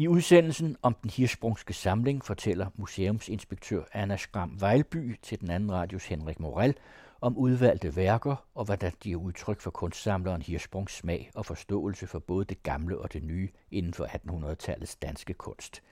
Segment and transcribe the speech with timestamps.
[0.00, 6.06] I udsendelsen om den hirsprungske samling fortæller museumsinspektør Anna Skram Vejlby til den anden radios
[6.06, 6.74] Henrik Morel
[7.20, 12.18] om udvalgte værker og hvordan de er udtryk for kunstsamleren Hirschsprungs smag og forståelse for
[12.18, 15.82] både det gamle og det nye inden for 1800-tallets danske kunst.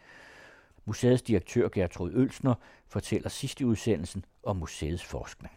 [0.84, 2.54] Museets direktør Gertrud Ølsner
[2.86, 5.54] fortæller sidst i udsendelsen om museets forskning.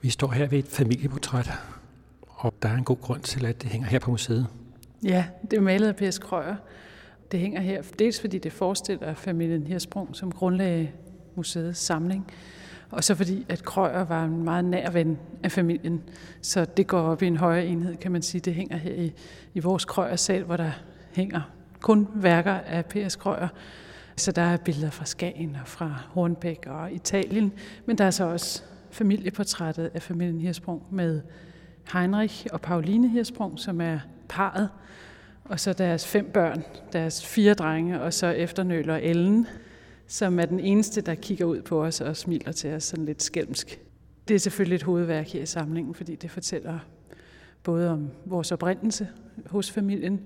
[0.00, 1.50] Vi står her ved et familieportræt,
[2.28, 4.61] og der er en god grund til, at det hænger her på museet.
[5.04, 6.18] Ja, det er malet af P.S.
[6.18, 6.56] Krøyer.
[7.32, 10.90] Det hænger her, dels fordi det forestiller familien Hirsprung, som grundlagde
[11.34, 12.26] museets samling,
[12.90, 16.02] og så fordi, at Krøyer var en meget nær ven af familien.
[16.42, 18.40] Så det går op i en højere enhed, kan man sige.
[18.40, 19.12] Det hænger her i,
[19.54, 20.70] i vores Krøyer-sal, hvor der
[21.12, 21.40] hænger
[21.80, 23.16] kun værker af P.S.
[23.16, 23.48] Krøyer.
[24.16, 27.52] Så der er billeder fra Skagen og fra Hornbæk og Italien,
[27.86, 31.20] men der er så også familieportrættet af familien Hirsprung med
[31.92, 33.98] Heinrich og Pauline Hirsprung, som er
[34.32, 34.68] parret,
[35.44, 39.46] og så deres fem børn, deres fire drenge, og så efternøler Ellen,
[40.06, 43.22] som er den eneste, der kigger ud på os og smiler til os sådan lidt
[43.22, 43.80] skælmsk.
[44.28, 46.78] Det er selvfølgelig et hovedværk her i samlingen, fordi det fortæller
[47.62, 49.08] både om vores oprindelse
[49.46, 50.20] hos familien,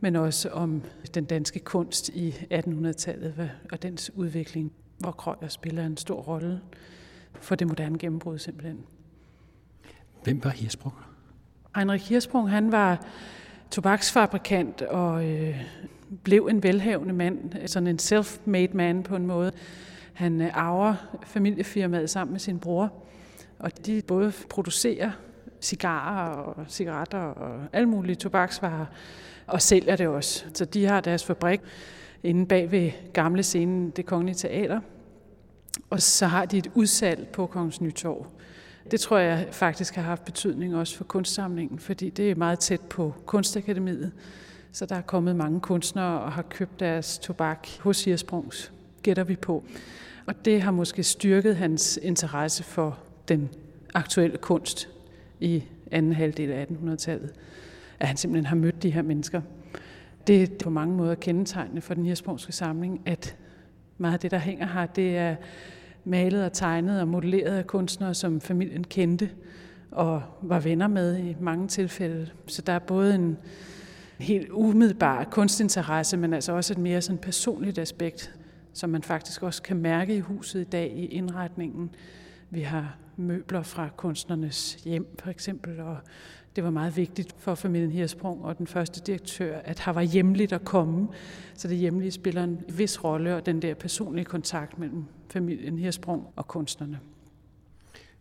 [0.00, 0.82] men også om
[1.14, 6.60] den danske kunst i 1800-tallet og dens udvikling, hvor Krøyer spiller en stor rolle
[7.40, 8.78] for det moderne gennembrud simpelthen.
[10.24, 11.11] Hvem var Hirsbrugger?
[11.76, 13.06] Heinrich Hirsprung, han var
[13.70, 15.62] tobaksfabrikant og øh,
[16.22, 19.52] blev en velhavende mand, sådan en self-made man på en måde.
[20.12, 20.94] Han øh, arver
[21.26, 22.92] familiefirmaet sammen med sin bror,
[23.58, 25.10] og de både producerer
[25.60, 28.86] cigarer og cigaretter og alle mulige tobaksvarer,
[29.46, 30.44] og sælger det også.
[30.54, 31.60] Så de har deres fabrik
[32.22, 34.80] inde bag ved gamle scenen, det kongelige teater,
[35.90, 38.26] og så har de et udsalg på Kongens Nytorv.
[38.90, 42.80] Det tror jeg faktisk har haft betydning også for kunstsamlingen, fordi det er meget tæt
[42.80, 44.12] på Kunstakademiet.
[44.72, 48.72] Så der er kommet mange kunstnere og har købt deres tobak hos Hirsprungs,
[49.02, 49.64] gætter vi på.
[50.26, 52.98] Og det har måske styrket hans interesse for
[53.28, 53.50] den
[53.94, 54.88] aktuelle kunst
[55.40, 57.32] i anden halvdel af 1800-tallet.
[58.00, 59.40] At han simpelthen har mødt de her mennesker.
[60.26, 63.36] Det er på mange måder kendetegnende for den hirsprungske samling, at
[63.98, 65.36] meget af det, der hænger her, det er
[66.04, 69.30] malet og tegnet og modelleret af kunstnere, som familien kendte
[69.90, 72.30] og var venner med i mange tilfælde.
[72.46, 73.38] Så der er både en
[74.18, 78.34] helt umiddelbar kunstinteresse, men altså også et mere sådan personligt aspekt,
[78.72, 81.90] som man faktisk også kan mærke i huset i dag i indretningen.
[82.50, 85.96] Vi har møbler fra kunstnernes hjem for eksempel, og
[86.56, 90.52] det var meget vigtigt for familien Hirsprung og den første direktør, at her var hjemligt
[90.52, 91.08] at komme.
[91.54, 96.26] Så det hjemlige spiller en vis rolle, og den der personlige kontakt mellem familien Hirsprung
[96.36, 97.00] og kunstnerne.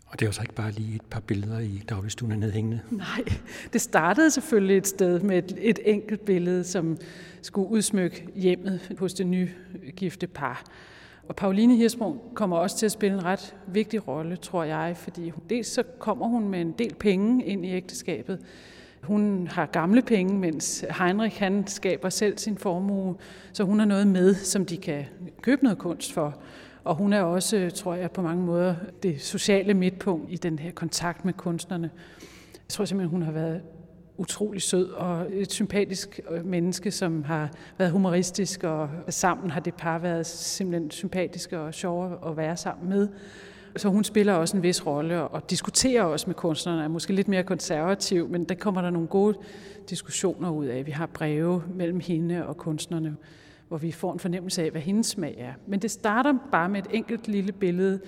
[0.06, 2.80] Og det er jo så ikke bare lige et par billeder i dagligstuen nedhængende.
[2.92, 3.24] Nej,
[3.74, 6.98] det startede selvfølgelig et sted med et, et enkelt billede, som
[7.42, 10.64] skulle udsmykke hjemmet hos det nygifte par.
[11.32, 15.32] Og Pauline Hirsprung kommer også til at spille en ret vigtig rolle, tror jeg, fordi
[15.50, 18.40] dels så kommer hun med en del penge ind i ægteskabet.
[19.04, 23.16] Hun har gamle penge, mens Heinrich han skaber selv sin formue,
[23.54, 25.06] så hun har noget med, som de kan
[25.42, 26.38] købe noget kunst for.
[26.84, 30.72] Og hun er også, tror jeg, på mange måder det sociale midtpunkt i den her
[30.72, 31.90] kontakt med kunstnerne.
[32.54, 33.62] Jeg tror simpelthen, hun har været
[34.22, 39.74] utrolig sød og et sympatisk øh, menneske, som har været humoristisk, og sammen har det
[39.74, 43.08] par været simpelthen sympatiske og sjove at være sammen med.
[43.76, 47.28] Så hun spiller også en vis rolle og diskuterer også med kunstnerne, er måske lidt
[47.28, 49.38] mere konservativ, men der kommer der nogle gode
[49.90, 50.86] diskussioner ud af.
[50.86, 53.16] Vi har breve mellem hende og kunstnerne,
[53.68, 55.54] hvor vi får en fornemmelse af, hvad hendes smag er.
[55.68, 58.00] Men det starter bare med et enkelt lille billede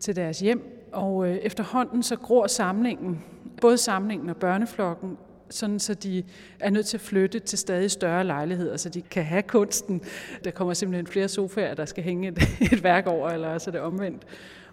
[0.00, 3.24] til deres hjem, og øh, efterhånden så gror samlingen,
[3.60, 5.16] både samlingen og børneflokken,
[5.50, 6.22] sådan så de
[6.60, 10.02] er nødt til at flytte til stadig større lejligheder, så de kan have kunsten.
[10.44, 12.38] Der kommer simpelthen flere sofaer, der skal hænge et,
[12.72, 14.22] et værk over, eller så er det omvendt,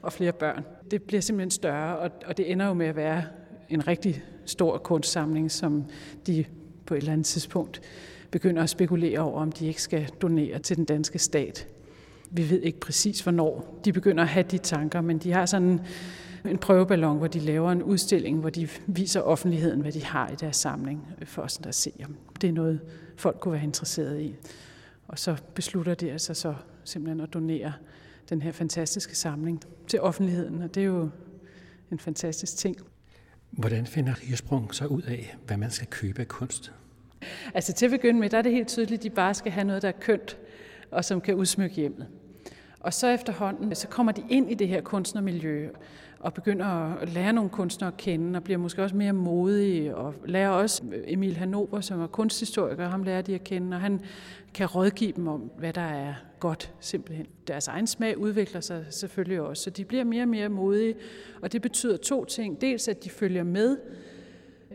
[0.01, 0.65] og flere børn.
[0.91, 3.23] Det bliver simpelthen større, og, og det ender jo med at være
[3.69, 5.85] en rigtig stor kunstsamling, som
[6.27, 6.45] de
[6.85, 7.81] på et eller andet tidspunkt
[8.31, 11.67] begynder at spekulere over, om de ikke skal donere til den danske stat.
[12.31, 15.79] Vi ved ikke præcis, hvornår de begynder at have de tanker, men de har sådan
[16.47, 20.35] en prøveballon, hvor de laver en udstilling, hvor de viser offentligheden, hvad de har i
[20.35, 22.81] deres samling, for os at se, om det er noget,
[23.15, 24.35] folk kunne være interesseret i.
[25.07, 27.73] Og så beslutter de altså så simpelthen at donere
[28.29, 31.09] den her fantastiske samling til offentligheden, og det er jo
[31.91, 32.77] en fantastisk ting.
[33.51, 36.71] Hvordan finder Hirsprung så ud af, hvad man skal købe af kunst?
[37.53, 39.63] Altså til at begynde med, der er det helt tydeligt, at de bare skal have
[39.63, 40.37] noget, der er kønt,
[40.91, 42.07] og som kan udsmykke hjemmet.
[42.79, 45.69] Og så efterhånden, så kommer de ind i det her kunstnermiljø,
[46.19, 46.65] og begynder
[46.95, 50.83] at lære nogle kunstnere at kende, og bliver måske også mere modige, og lærer også
[51.07, 54.01] Emil Hanover, som er kunsthistoriker, ham lærer de at kende, og han
[54.53, 57.27] kan rådgive dem om, hvad der er godt, simpelthen.
[57.47, 60.95] Deres egen smag udvikler sig selvfølgelig også, så de bliver mere og mere modige,
[61.41, 62.61] og det betyder to ting.
[62.61, 63.77] Dels, at de følger med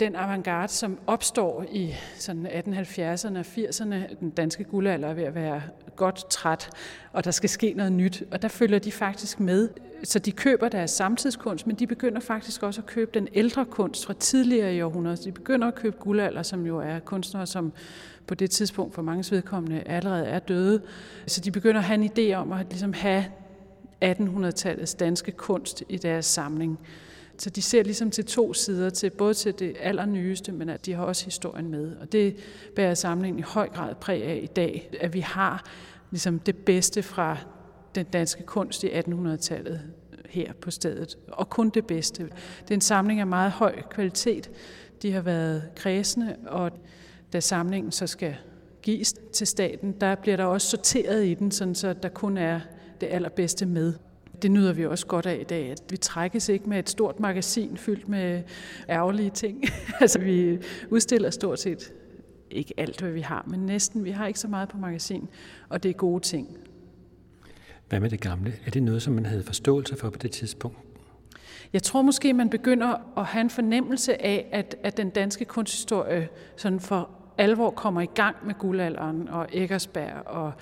[0.01, 4.15] den avantgarde, som opstår i sådan 1870'erne og 80'erne.
[4.21, 5.63] Den danske guldalder er ved at være
[5.97, 6.71] godt træt,
[7.13, 9.69] og der skal ske noget nyt, og der følger de faktisk med.
[10.05, 14.07] Så de køber deres samtidskunst, men de begynder faktisk også at købe den ældre kunst
[14.07, 15.23] fra tidligere i århundreder.
[15.23, 17.73] De begynder at købe guldalder, som jo er kunstnere, som
[18.27, 20.83] på det tidspunkt for mange vedkommende allerede er døde.
[21.27, 23.25] Så de begynder at have en idé om at ligesom have
[24.05, 26.79] 1800-tallets danske kunst i deres samling.
[27.39, 30.93] Så de ser ligesom til to sider, til både til det allernyeste, men at de
[30.93, 31.97] har også historien med.
[31.97, 32.37] Og det
[32.77, 35.65] bærer samlingen i høj grad præg af i dag, at vi har
[36.11, 37.37] ligesom det bedste fra
[37.95, 39.81] den danske kunst i 1800-tallet
[40.29, 42.23] her på stedet, og kun det bedste.
[42.63, 44.51] Det er en samling af meget høj kvalitet.
[45.03, 46.71] De har været kredsende, og
[47.33, 48.37] da samlingen så skal
[48.83, 52.61] gives til staten, der bliver der også sorteret i den, sådan så der kun er
[53.01, 53.95] det allerbedste med
[54.43, 57.21] det nyder vi også godt af i dag, at vi trækkes ikke med et stort
[57.21, 58.43] magasin fyldt med
[58.89, 59.65] ærgerlige ting.
[60.01, 60.59] altså vi
[60.91, 61.93] udstiller stort set
[62.51, 64.05] ikke alt, hvad vi har, men næsten.
[64.05, 65.29] Vi har ikke så meget på magasin,
[65.69, 66.57] og det er gode ting.
[67.93, 68.53] Hvad med det gamle?
[68.67, 70.79] Er det noget, som man havde forståelse for på det tidspunkt?
[71.73, 76.29] Jeg tror måske, man begynder at have en fornemmelse af, at, at den danske kunsthistorie
[76.57, 80.53] sådan for alvor kommer i gang med guldalderen og Eggersberg og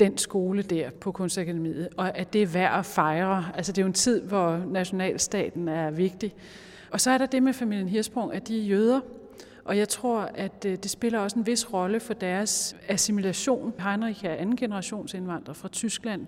[0.00, 3.44] den skole der på Kunstakademiet, og at det er værd at fejre.
[3.54, 6.34] Altså det er jo en tid, hvor nationalstaten er vigtig.
[6.90, 9.00] Og så er der det med familien Hirsprung, at de er jøder,
[9.64, 13.74] og jeg tror, at øh, det spiller også en vis rolle for deres assimilation.
[13.78, 16.26] Heinrich er anden generations indvandrer fra Tyskland,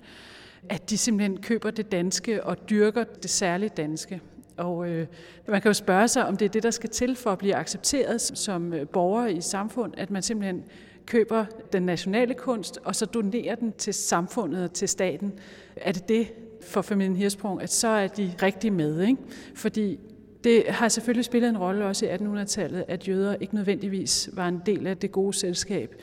[0.68, 4.20] at de simpelthen køber det danske og dyrker det særligt danske.
[4.56, 5.06] Og øh,
[5.48, 7.54] man kan jo spørge sig, om det er det, der skal til for at blive
[7.54, 10.64] accepteret som øh, borger i samfund, at man simpelthen
[11.06, 15.32] køber den nationale kunst, og så donerer den til samfundet og til staten.
[15.76, 19.02] Er det det for familien Hirsprung, at så er de rigtig med?
[19.02, 19.16] Ikke?
[19.54, 19.98] Fordi
[20.44, 24.60] det har selvfølgelig spillet en rolle også i 1800-tallet, at jøder ikke nødvendigvis var en
[24.66, 25.94] del af det gode selskab.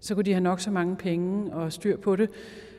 [0.00, 2.30] Så kunne de have nok så mange penge og styr på det.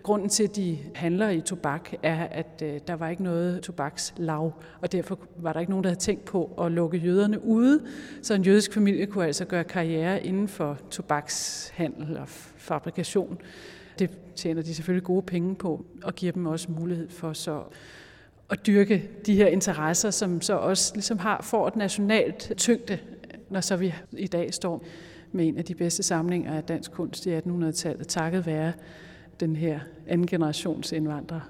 [0.03, 4.53] Grunden til, at de handler i tobak, er, at øh, der var ikke noget tobakslav,
[4.81, 7.81] og derfor var der ikke nogen, der havde tænkt på at lukke jøderne ude,
[8.21, 12.27] så en jødisk familie kunne altså gøre karriere inden for tobakshandel og
[12.57, 13.37] fabrikation.
[13.99, 17.63] Det tjener de selvfølgelig gode penge på, og giver dem også mulighed for så
[18.49, 22.97] at dyrke de her interesser, som så også ligesom har, får et nationalt tyngde,
[23.49, 24.83] når så vi i dag står
[25.31, 28.73] med en af de bedste samlinger af dansk kunst i 1800-tallet, takket være
[29.41, 31.41] den her anden generations indvandrere.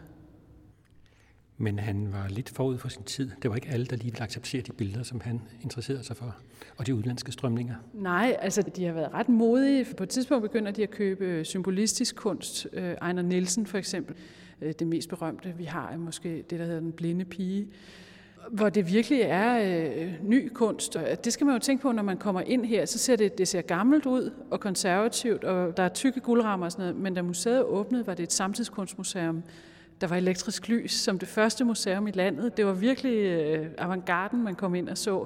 [1.58, 3.32] Men han var lidt forud for sin tid.
[3.42, 6.36] Det var ikke alle, der lige ville acceptere de billeder, som han interesserede sig for,
[6.78, 7.76] og de udlandske strømninger.
[7.94, 9.86] Nej, altså de har været ret modige.
[9.98, 12.68] På et tidspunkt begynder de at købe symbolistisk kunst.
[12.74, 14.16] Øh, Ejner Nielsen for eksempel,
[14.62, 17.68] øh, det mest berømte, vi har, er måske det, der hedder Den Blinde Pige
[18.50, 20.96] hvor det virkelig er øh, ny kunst.
[20.96, 23.38] Og det skal man jo tænke på, når man kommer ind her, så ser det,
[23.38, 27.14] det ser gammelt ud og konservativt, og der er tykke guldrammer og sådan noget, men
[27.14, 29.44] da museet åbnede, var det et samtidskunstmuseum.
[30.02, 32.58] Der var elektrisk lys som det første museum i landet.
[32.58, 35.26] Det var virkelig øh, avantgarden, man kom ind og så.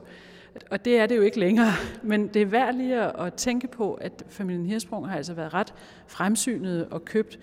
[0.72, 1.72] Og det er det jo ikke længere,
[2.04, 5.54] men det er værd lige at, at tænke på, at familien Hirsprung har altså været
[5.54, 5.74] ret
[6.08, 7.40] fremsynet og købt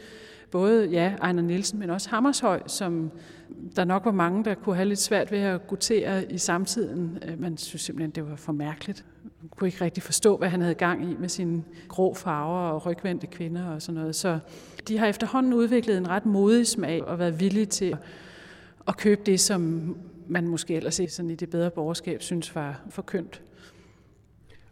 [0.50, 3.10] både ja, Ejner Nielsen, men også Hammershøj, som
[3.76, 7.18] der nok var mange, der kunne have lidt svært ved at gutere i samtiden.
[7.28, 9.04] Øh, man synes simpelthen, det var for mærkeligt.
[9.40, 12.86] Man kunne ikke rigtig forstå, hvad han havde gang i med sine grå farver og
[12.86, 14.16] rygvendte kvinder og sådan noget.
[14.16, 14.38] Så
[14.88, 17.96] de har efterhånden udviklet en ret modig smag og været villige til
[18.88, 19.94] at købe det, som
[20.28, 23.42] man måske ellers sådan i det bedre borgerskab synes var for kønt.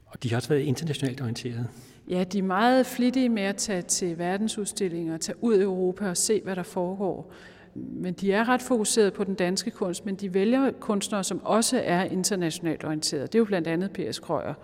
[0.06, 1.68] Og de har også været internationalt orienteret.
[2.08, 6.16] Ja, de er meget flittige med at tage til verdensudstillinger, tage ud i Europa og
[6.16, 7.32] se, hvad der foregår
[7.74, 11.80] men de er ret fokuseret på den danske kunst, men de vælger kunstnere, som også
[11.84, 13.32] er internationalt orienteret.
[13.32, 14.18] Det er jo blandt andet P.S.
[14.18, 14.54] Krøyer,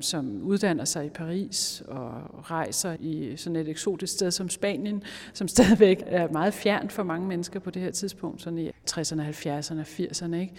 [0.00, 2.12] som uddanner sig i Paris og
[2.50, 7.26] rejser i sådan et eksotisk sted som Spanien, som stadigvæk er meget fjernt for mange
[7.26, 10.34] mennesker på det her tidspunkt, sådan i 60'erne, 70'erne, 80'erne.
[10.34, 10.52] Ikke?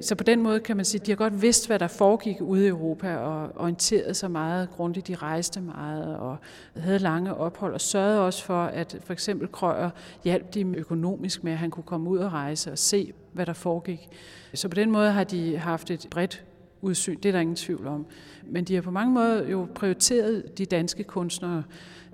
[0.00, 2.40] Så på den måde kan man sige, at de har godt vidst, hvad der foregik
[2.40, 5.08] ude i Europa, og orienteret sig meget grundigt.
[5.08, 6.36] De rejste meget og
[6.76, 9.90] havde lange ophold, og sørgede også for, at for eksempel Krøyer
[10.24, 13.52] hjalp dem økonomisk med, at han kunne komme ud og rejse og se, hvad der
[13.52, 14.08] foregik.
[14.54, 16.44] Så på den måde har de haft et bredt
[16.80, 18.06] udsyn, det er der ingen tvivl om.
[18.46, 21.62] Men de har på mange måder jo prioriteret de danske kunstnere.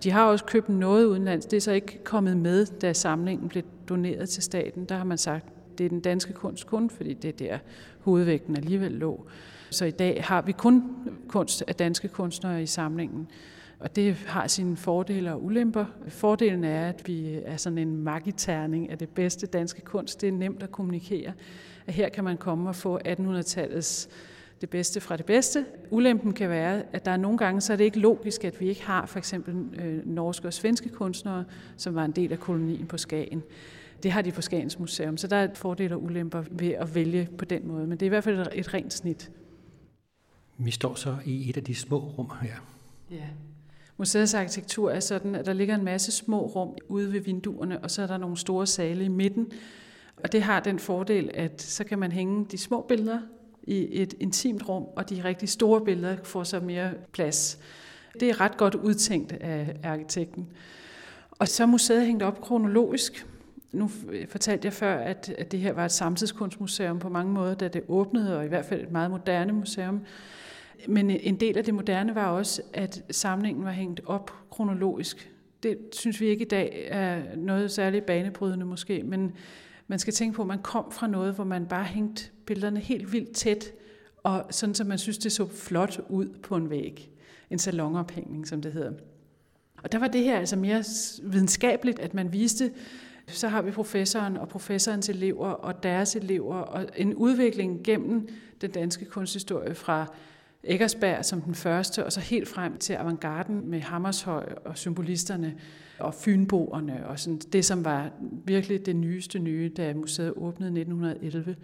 [0.02, 1.46] De har også købt noget udenlands.
[1.46, 4.84] Det er så ikke kommet med, da samlingen blev doneret til staten.
[4.84, 5.46] Der har man sagt,
[5.78, 7.58] det er den danske kunst kun, fordi det er der
[8.00, 9.26] hovedvægten alligevel lå.
[9.70, 10.84] Så i dag har vi kun
[11.28, 13.28] kunst af danske kunstnere i samlingen.
[13.80, 15.84] Og det har sine fordele og ulemper.
[16.08, 20.20] Fordelen er, at vi er sådan en magiterning af det bedste danske kunst.
[20.20, 21.32] Det er nemt at kommunikere.
[21.86, 24.08] At her kan man komme og få 1800-tallets
[24.60, 25.66] det bedste fra det bedste.
[25.90, 28.68] Ulempen kan være, at der er nogle gange, så er det ikke logisk, at vi
[28.68, 31.44] ikke har for eksempel øh, norske og svenske kunstnere,
[31.76, 33.42] som var en del af kolonien på Skagen.
[34.02, 37.28] Det har de på Skagens Museum, så der er fordele og ulemper ved at vælge
[37.38, 37.86] på den måde.
[37.86, 39.30] Men det er i hvert fald et rent snit.
[40.58, 42.54] Vi står så i et af de små rum her.
[43.10, 43.26] Ja.
[44.00, 47.90] Museets arkitektur er sådan, at der ligger en masse små rum ude ved vinduerne, og
[47.90, 49.52] så er der nogle store sale i midten.
[50.16, 53.20] Og det har den fordel, at så kan man hænge de små billeder
[53.62, 57.58] i et intimt rum, og de rigtig store billeder får så mere plads.
[58.20, 60.48] Det er ret godt udtænkt af arkitekten.
[61.30, 63.26] Og så er museet hængt op kronologisk.
[63.72, 63.90] Nu
[64.28, 67.82] fortalte jeg før, at, at det her var et samtidskunstmuseum på mange måder, da det
[67.88, 70.00] åbnede, og i hvert fald et meget moderne museum.
[70.88, 75.32] Men en del af det moderne var også, at samlingen var hængt op kronologisk.
[75.62, 79.32] Det synes vi ikke i dag er noget særligt banebrydende måske, men
[79.86, 83.12] man skal tænke på, at man kom fra noget, hvor man bare hængte billederne helt
[83.12, 83.72] vildt tæt,
[84.22, 87.10] og sådan, så man synes, det så flot ud på en væg.
[87.50, 88.92] En salonophængning, som det hedder.
[89.82, 90.84] Og der var det her altså mere
[91.22, 92.70] videnskabeligt, at man viste,
[93.26, 98.28] så har vi professoren og professorens elever og deres elever, og en udvikling gennem
[98.60, 100.14] den danske kunsthistorie fra
[100.64, 105.54] Eggersberg som den første, og så helt frem til avantgarden med Hammershøj og symbolisterne
[105.98, 108.10] og fynboerne og sådan det, som var
[108.44, 111.56] virkelig det nyeste nye, da museet åbnede 1911.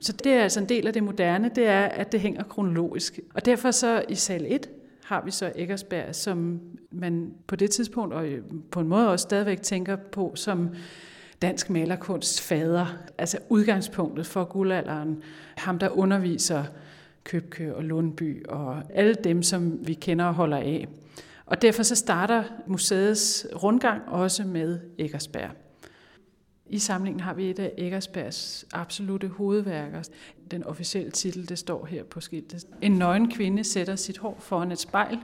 [0.00, 3.20] Så det er altså en del af det moderne, det er, at det hænger kronologisk.
[3.34, 4.68] Og derfor så i sal 1
[5.04, 8.26] har vi så Eggersberg, som man på det tidspunkt, og
[8.70, 10.68] på en måde også stadigvæk tænker på som
[11.42, 12.86] dansk malerkunst fader,
[13.18, 15.22] altså udgangspunktet for guldalderen,
[15.56, 16.64] ham der underviser
[17.24, 20.88] Købke og Lundby og alle dem, som vi kender og holder af.
[21.46, 25.50] Og derfor så starter museets rundgang også med Eggersberg.
[26.66, 30.02] I samlingen har vi et af Eggersbergs absolute hovedværker.
[30.50, 32.66] Den officielle titel, det står her på skiltet.
[32.82, 35.18] En nøgen kvinde sætter sit hår foran et spejl.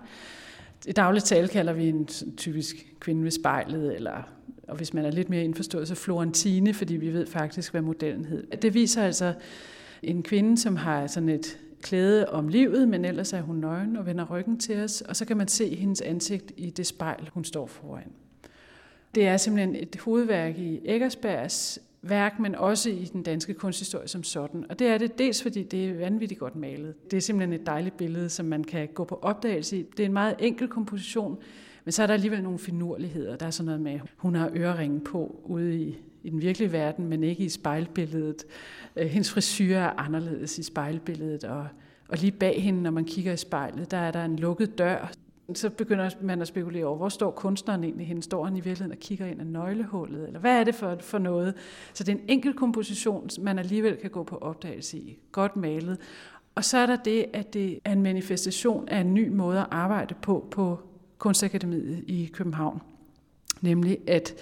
[0.86, 4.22] I dagligt tale kalder vi en typisk kvinde ved spejlet, eller,
[4.68, 8.24] og hvis man er lidt mere indforstået, så Florentine, fordi vi ved faktisk, hvad modellen
[8.24, 8.46] hed.
[8.46, 9.34] Det viser altså
[10.02, 14.06] en kvinde, som har sådan et klæde om livet, men ellers er hun nøgen og
[14.06, 17.44] vender ryggen til os, og så kan man se hendes ansigt i det spejl, hun
[17.44, 18.12] står foran.
[19.14, 24.22] Det er simpelthen et hovedværk i Eggersbergs værk, men også i den danske kunsthistorie som
[24.22, 24.64] sådan.
[24.68, 27.10] Og det er det dels, fordi det er vanvittigt godt malet.
[27.10, 29.82] Det er simpelthen et dejligt billede, som man kan gå på opdagelse i.
[29.96, 31.38] Det er en meget enkel komposition,
[31.84, 33.36] men så er der alligevel nogle finurligheder.
[33.36, 36.72] Der er sådan noget med, at hun har øreringen på ude i, i den virkelige
[36.72, 38.44] verden, men ikke i spejlbilledet.
[38.96, 41.66] Øh, hendes frisyr er anderledes i spejlbilledet, og,
[42.08, 45.12] og lige bag hende, når man kigger i spejlet, der er der en lukket dør.
[45.54, 48.22] Så begynder man at spekulere over, hvor står kunstneren egentlig hende?
[48.22, 50.26] Står han i virkeligheden og kigger ind af nøglehullet?
[50.26, 51.54] Eller hvad er det for, for noget?
[51.92, 55.18] Så det er en enkelt komposition, man alligevel kan gå på opdagelse i.
[55.32, 55.98] Godt malet.
[56.54, 59.66] Og så er der det, at det er en manifestation af en ny måde at
[59.70, 60.78] arbejde på på
[61.18, 62.82] Kunstakademiet i København.
[63.60, 64.34] Nemlig at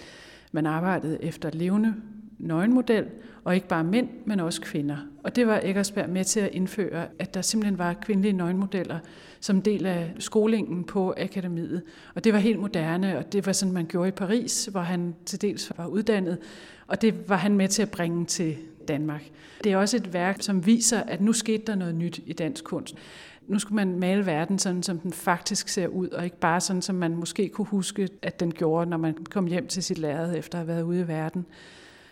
[0.52, 1.94] man arbejdede efter levende
[2.38, 3.06] nøgenmodel,
[3.44, 4.96] og ikke bare mænd, men også kvinder.
[5.22, 8.98] Og det var Eggersberg med til at indføre, at der simpelthen var kvindelige nøgenmodeller
[9.40, 11.82] som del af skolingen på akademiet.
[12.14, 15.14] Og det var helt moderne, og det var sådan, man gjorde i Paris, hvor han
[15.26, 16.38] til dels var uddannet,
[16.86, 18.56] og det var han med til at bringe til
[18.88, 19.22] Danmark.
[19.64, 22.64] Det er også et værk, som viser, at nu skete der noget nyt i dansk
[22.64, 22.94] kunst.
[23.48, 26.82] Nu skulle man male verden sådan, som den faktisk ser ud, og ikke bare sådan,
[26.82, 30.36] som man måske kunne huske, at den gjorde, når man kom hjem til sit lærred
[30.36, 31.46] efter at have været ude i verden.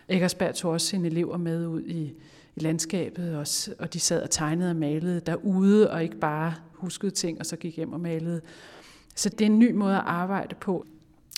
[0.09, 2.13] Eggersberg tog også sine elever med ud i,
[2.55, 3.47] i landskabet, og,
[3.79, 7.55] og de sad og tegnede og malede derude, og ikke bare huskede ting, og så
[7.55, 8.41] gik hjem og malede.
[9.15, 10.85] Så det er en ny måde at arbejde på,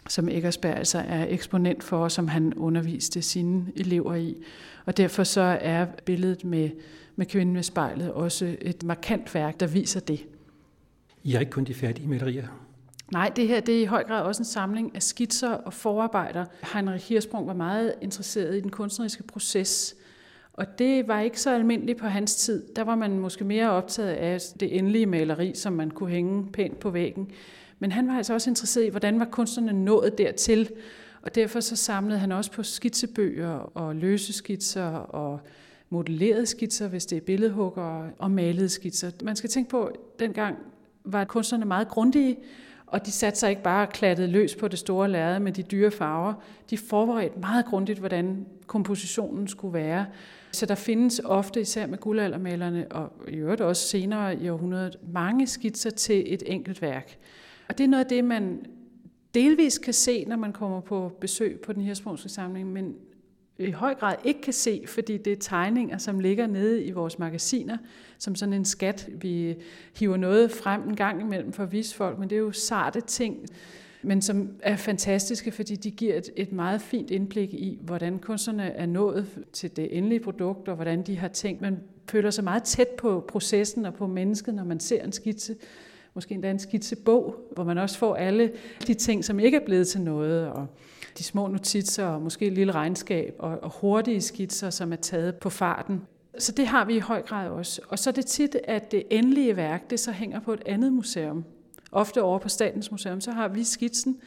[0.10, 4.38] som Eggersberg altså er eksponent for, som han underviste sine elever i.
[4.86, 6.70] Og derfor så er billedet med,
[7.16, 10.26] med kvinden med spejlet også et markant værk, der viser det.
[11.24, 12.48] I har ikke kun de færdige malerier?
[13.12, 16.46] Nej, det her det er i høj grad også en samling af skitser og forarbejder.
[16.74, 19.96] Heinrich Hirsprung var meget interesseret i den kunstneriske proces,
[20.54, 22.64] og det var ikke så almindeligt på hans tid.
[22.76, 26.80] Der var man måske mere optaget af det endelige maleri, som man kunne hænge pænt
[26.80, 27.32] på væggen.
[27.80, 30.70] Men han var altså også interesseret i, hvordan var kunstnerne nået dertil.
[31.22, 35.40] Og derfor så samlede han også på skitsebøger og løse skitser og
[35.90, 39.12] modellerede skitser, hvis det er billedhugger og malede skitser.
[39.24, 40.58] Man skal tænke på, at dengang
[41.04, 42.38] var kunstnerne meget grundige,
[42.92, 45.92] Og de satte sig ikke bare klattet løs på det store lærred med de dyre
[45.92, 46.34] farver.
[46.70, 50.06] De forberedte meget grundigt, hvordan kompositionen skulle være.
[50.52, 55.48] Så der findes ofte, især med guldaldermalerne, og i øvrigt også senere i århundredet, mange
[55.48, 57.18] skitser til et enkelt værk.
[57.70, 58.66] Og det er noget af det, man
[59.34, 62.96] delvis kan se, når man kommer på besøg på den her samling, men
[63.60, 67.20] i høj grad ikke kan se, fordi det er tegninger, som ligger nede i vores
[67.20, 67.78] magasiner,
[68.18, 69.10] som sådan en skat.
[69.22, 69.56] Vi
[70.00, 73.02] hiver noget frem en gang imellem for at vise folk, men det er jo sarte
[73.02, 73.46] ting,
[74.02, 78.64] men som er fantastiske, fordi de giver et, et meget fint indblik i, hvordan kunstnerne
[78.64, 81.62] er nået til det endelige produkt, og hvordan de har tænkt.
[81.62, 85.56] Man føler sig meget tæt på processen og på mennesket, når man ser en skitse
[86.20, 88.52] måske endda en skitsebog, hvor man også får alle
[88.88, 90.68] de ting, som ikke er blevet til noget, og
[91.18, 95.36] de små notitser, og måske et lille regnskab, og, og hurtige skitser, som er taget
[95.36, 96.02] på farten.
[96.38, 97.82] Så det har vi i høj grad også.
[97.88, 100.94] Og så er det tit, at det endelige værk, det så hænger på et andet
[100.94, 101.46] museum.
[101.92, 104.18] Ofte over på Statens Museum, så har vi skitsen,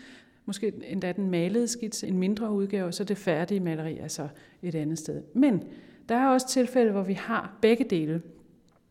[0.46, 4.28] måske endda den malede skitse, en mindre udgave, og så det færdige maleri, altså
[4.62, 5.22] et andet sted.
[5.34, 5.62] Men
[6.08, 8.22] der er også tilfælde, hvor vi har begge dele.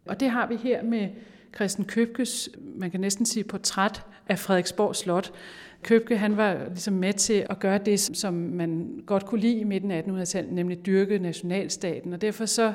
[0.05, 1.10] Og det har vi her med
[1.55, 5.31] Christen Købkes, man kan næsten sige portræt af Frederiksborg Slot.
[5.84, 9.63] Købke han var ligesom med til at gøre det, som man godt kunne lide i
[9.63, 12.13] midten af 1800-tallet, nemlig dyrke nationalstaten.
[12.13, 12.74] Og derfor så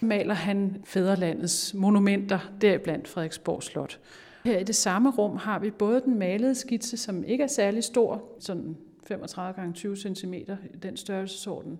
[0.00, 4.00] maler han fædrelandets monumenter, deriblandt Frederiksborg Slot.
[4.44, 7.84] Her i det samme rum har vi både den malede skitse, som ikke er særlig
[7.84, 8.76] stor, sådan
[9.06, 11.78] 35 gange 20 cm, i den størrelsesorden.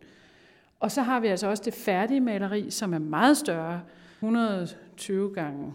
[0.80, 3.80] Og så har vi altså også det færdige maleri, som er meget større,
[4.20, 5.72] 120 gange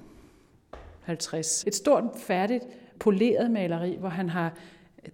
[1.10, 1.64] 50.
[1.68, 2.64] Et stort, færdigt,
[3.00, 4.54] poleret maleri, hvor han har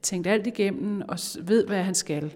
[0.01, 2.33] tænkt alt igennem og ved, hvad han skal.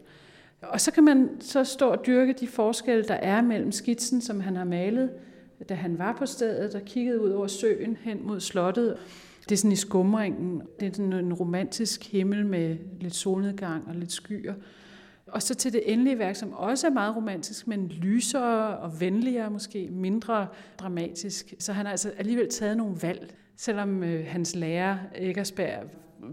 [0.61, 4.39] Og så kan man så stå og dyrke de forskelle, der er mellem skitsen, som
[4.39, 5.09] han har malet,
[5.69, 8.97] da han var på stedet og kiggede ud over søen hen mod slottet.
[9.43, 10.61] Det er sådan i skumringen.
[10.79, 14.53] Det er sådan en romantisk himmel med lidt solnedgang og lidt skyer.
[15.27, 19.49] Og så til det endelige værk, som også er meget romantisk, men lysere og venligere,
[19.49, 20.47] måske mindre
[20.79, 21.53] dramatisk.
[21.59, 25.83] Så han har altså alligevel taget nogle valg, selvom øh, hans lærer Eggersberg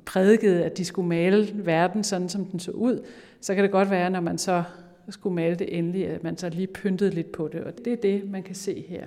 [0.05, 3.05] prædikede, at de skulle male verden sådan, som den så ud,
[3.41, 4.63] så kan det godt være, når man så
[5.09, 7.61] skulle male det endelig, at man så lige pyntede lidt på det.
[7.61, 9.07] Og det er det, man kan se her.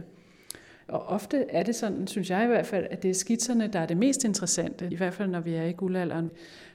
[0.88, 3.80] Og ofte er det sådan, synes jeg i hvert fald, at det er skitserne, der
[3.80, 6.32] er det mest interessante, i hvert fald når vi er i guldalderen,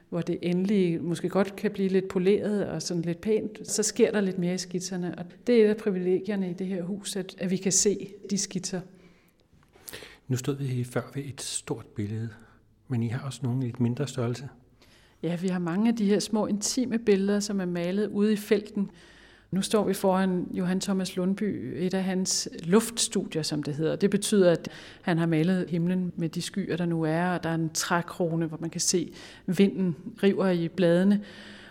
[0.09, 4.11] hvor det endelig måske godt kan blive lidt poleret og sådan lidt pænt, så sker
[4.11, 5.15] der lidt mere i skitserne.
[5.19, 8.13] Og det er et af privilegierne i det her hus, at, at vi kan se
[8.31, 8.81] de skitser.
[10.29, 12.29] Nu stod vi før ved et stort billede,
[12.89, 14.49] men I har også nogle lidt mindre størrelse.
[15.23, 18.37] Ja, vi har mange af de her små intime billeder, som er malet ude i
[18.37, 18.91] felten.
[19.51, 23.97] Nu står vi foran Johan Thomas Lundby, et af hans luftstudier, som det hedder.
[23.97, 24.69] Det betyder, at
[25.03, 28.47] han har malet himlen med de skyer, der nu er, og der er en trækrone,
[28.47, 29.13] hvor man kan se
[29.47, 31.21] vinden river i bladene.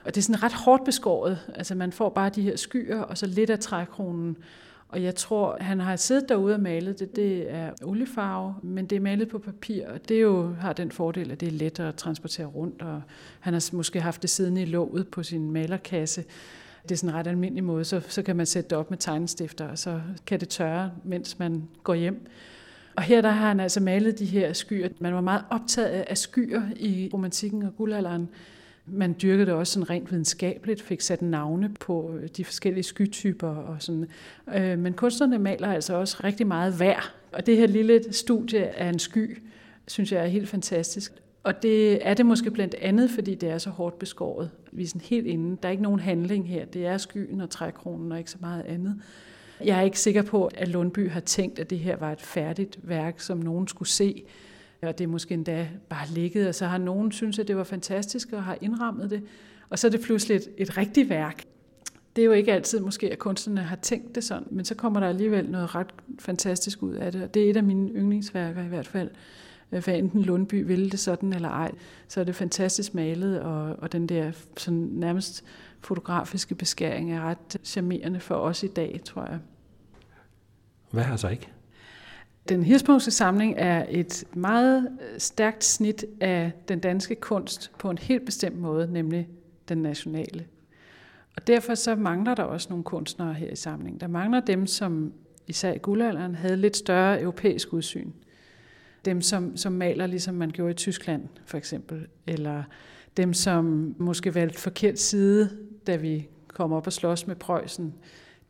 [0.05, 1.39] Og det er sådan ret hårdt beskåret.
[1.55, 4.37] Altså man får bare de her skyer, og så lidt af trækronen.
[4.93, 7.15] Og jeg tror, han har siddet derude og malet det.
[7.15, 11.31] Det er oliefarve, men det er malet på papir, og det jo har den fordel,
[11.31, 13.01] at det er let at transportere rundt, og
[13.39, 16.23] han har måske haft det siddende i låget på sin malerkasse.
[16.83, 18.97] Det er sådan en ret almindelig måde, så, så kan man sætte det op med
[18.97, 22.27] tegnestifter, og så kan det tørre, mens man går hjem.
[22.95, 24.89] Og her der har han altså malet de her skyer.
[24.99, 28.29] Man var meget optaget af skyer i romantikken og guldalderen.
[28.85, 33.47] Man dyrkede det også sådan rent videnskabeligt, fik sat navne på øh, de forskellige skytyper
[33.47, 34.05] og sådan.
[34.55, 37.15] Øh, men kunstnerne maler altså også rigtig meget vejr.
[37.31, 39.41] Og det her lille studie af en sky,
[39.87, 41.13] synes jeg er helt fantastisk.
[41.43, 44.49] Og det er det måske blandt andet, fordi det er så hårdt beskåret.
[44.71, 45.57] Vi er sådan helt inde.
[45.61, 46.65] Der er ikke nogen handling her.
[46.65, 49.01] Det er skyen og trækronen og ikke så meget andet.
[49.65, 52.79] Jeg er ikke sikker på, at Lundby har tænkt, at det her var et færdigt
[52.83, 54.23] værk, som nogen skulle se
[54.83, 57.63] og det er måske endda bare ligget, og så har nogen synes, at det var
[57.63, 59.23] fantastisk og har indrammet det,
[59.69, 61.43] og så er det pludselig et, et rigtigt værk.
[62.15, 64.99] Det er jo ikke altid måske, at kunstnerne har tænkt det sådan, men så kommer
[64.99, 68.63] der alligevel noget ret fantastisk ud af det, og det er et af mine yndlingsværker
[68.63, 69.09] i hvert fald.
[69.71, 71.71] Øh, hvad enten Lundby ville det sådan eller ej,
[72.07, 75.43] så er det fantastisk malet, og, og den der sådan nærmest
[75.79, 79.39] fotografiske beskæring er ret charmerende for os i dag, tror jeg.
[80.91, 81.49] Hvad har så ikke?
[82.49, 87.97] Den Hirschsprungske samling er et meget øh, stærkt snit af den danske kunst på en
[87.97, 89.29] helt bestemt måde, nemlig
[89.69, 90.45] den nationale.
[91.35, 93.99] Og derfor så mangler der også nogle kunstnere her i samlingen.
[93.99, 95.13] Der mangler dem, som
[95.47, 98.11] især i guldalderen havde lidt større europæisk udsyn.
[99.05, 102.63] Dem, som, som maler, ligesom man gjorde i Tyskland for eksempel, eller
[103.17, 105.49] dem, som måske valgte forkert side,
[105.87, 107.93] da vi kom op og slås med Preussen,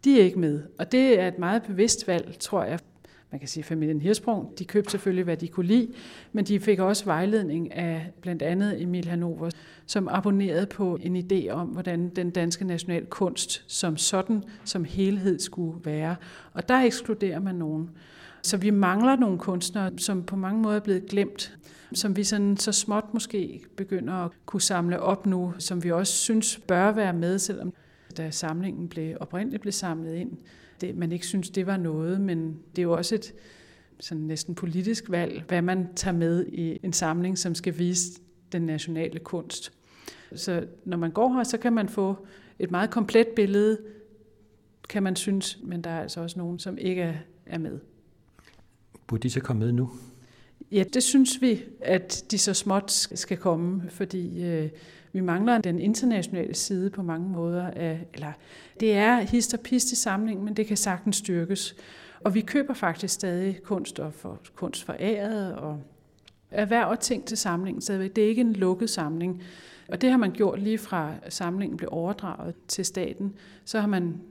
[0.03, 0.63] de er ikke med.
[0.79, 2.79] Og det er et meget bevidst valg, tror jeg,
[3.33, 5.87] man kan sige familien Hirsprung, de købte selvfølgelig, hvad de kunne lide,
[6.31, 9.49] men de fik også vejledning af blandt andet Emil Hanover,
[9.85, 15.39] som abonnerede på en idé om, hvordan den danske national kunst som sådan, som helhed
[15.39, 16.15] skulle være.
[16.53, 17.89] Og der ekskluderer man nogen.
[18.43, 21.57] Så vi mangler nogle kunstnere, som på mange måder er blevet glemt,
[21.93, 26.13] som vi sådan så småt måske begynder at kunne samle op nu, som vi også
[26.13, 27.73] synes bør være med, selvom
[28.17, 30.31] da samlingen blev oprindeligt blev samlet ind,
[30.83, 33.33] det, man ikke synes, det var noget, men det er jo også et
[33.99, 38.61] sådan næsten politisk valg, hvad man tager med i en samling, som skal vise den
[38.61, 39.73] nationale kunst.
[40.35, 42.27] Så når man går her, så kan man få
[42.59, 43.77] et meget komplet billede,
[44.89, 47.79] kan man synes, men der er altså også nogen, som ikke er med.
[49.07, 49.91] Burde de så komme med nu?
[50.73, 54.69] Ja, det synes vi, at de så småt skal komme, fordi øh,
[55.11, 57.67] vi mangler den internationale side på mange måder.
[57.67, 58.31] Af, eller
[58.79, 61.75] det er hist og pist i samlingen, men det kan sagtens styrkes.
[62.23, 65.79] Og vi køber faktisk stadig kunst og for, kunst for æret og
[66.51, 68.15] erhverver ting til samlingen stadigvæk.
[68.15, 69.43] Det er ikke en lukket samling.
[69.87, 73.33] Og det har man gjort lige fra samlingen blev overdraget til staten.
[73.65, 74.21] Så har man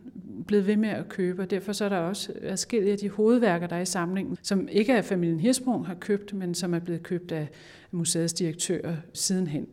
[0.46, 3.66] blevet ved med at købe, og derfor så er der også adskillige af de hovedværker,
[3.66, 7.02] der er i samlingen, som ikke er familien Hirsprung har købt, men som er blevet
[7.02, 7.48] købt af
[7.90, 9.66] museets direktør sidenhen.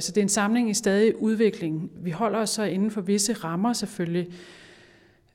[0.00, 1.90] Så det er en samling i stadig udvikling.
[2.02, 4.28] Vi holder os så inden for visse rammer selvfølgelig.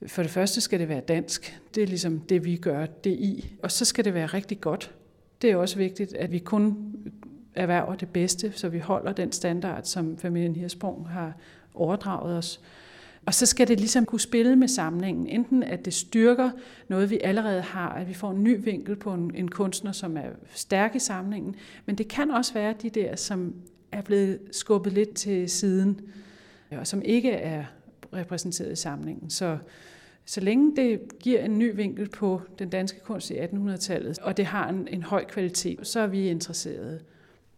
[0.07, 1.59] For det første skal det være dansk.
[1.75, 3.55] Det er ligesom det, vi gør det i.
[3.63, 4.91] Og så skal det være rigtig godt.
[5.41, 6.95] Det er også vigtigt, at vi kun
[7.55, 11.33] erhverver det bedste, så vi holder den standard, som familien Hirsprung har
[11.73, 12.61] overdraget os.
[13.25, 15.27] Og så skal det ligesom kunne spille med samlingen.
[15.27, 16.51] Enten at det styrker
[16.87, 20.17] noget, vi allerede har, at vi får en ny vinkel på en, en kunstner, som
[20.17, 21.55] er stærk i samlingen.
[21.85, 23.55] Men det kan også være de der, som
[23.91, 26.01] er blevet skubbet lidt til siden,
[26.71, 27.65] øh, og som ikke er
[28.13, 29.29] repræsenteret i samlingen.
[29.29, 29.57] Så,
[30.25, 34.45] så længe det giver en ny vinkel på den danske kunst i 1800-tallet, og det
[34.45, 36.99] har en, en høj kvalitet, så er vi interesserede.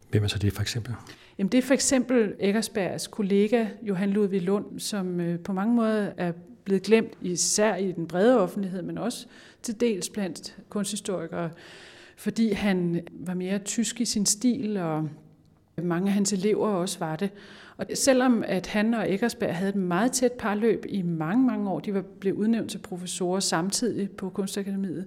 [0.10, 0.94] Hvem er så det for eksempel?
[1.38, 6.12] Jamen det er for eksempel Eggersbergs kollega Johan Ludvig Lund, som øh, på mange måder
[6.18, 6.32] er
[6.64, 9.28] blevet glemt, især i den brede offentlighed, men også
[9.62, 11.50] til dels blandt kunsthistorikere,
[12.18, 15.10] fordi han var mere tysk i sin stil, og
[15.84, 17.30] mange af hans elever også var det.
[17.78, 21.80] Og selvom at han og Eggersberg havde et meget tæt parløb i mange, mange år,
[21.80, 25.06] de var blevet udnævnt til professorer samtidig på Kunstakademiet,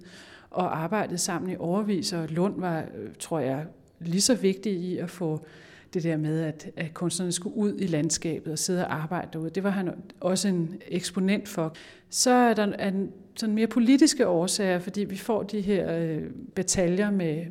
[0.50, 3.66] og arbejdede sammen i overvis, og Lund var, øh, tror jeg,
[4.00, 5.46] lige så vigtig i at få
[5.94, 9.50] det der med, at, at kunstnerne skulle ud i landskabet og sidde og arbejde derude.
[9.50, 11.76] Det var han også en eksponent for.
[12.10, 16.22] Så er der en, sådan mere politiske årsager, fordi vi får de her øh,
[16.54, 17.46] bataljer med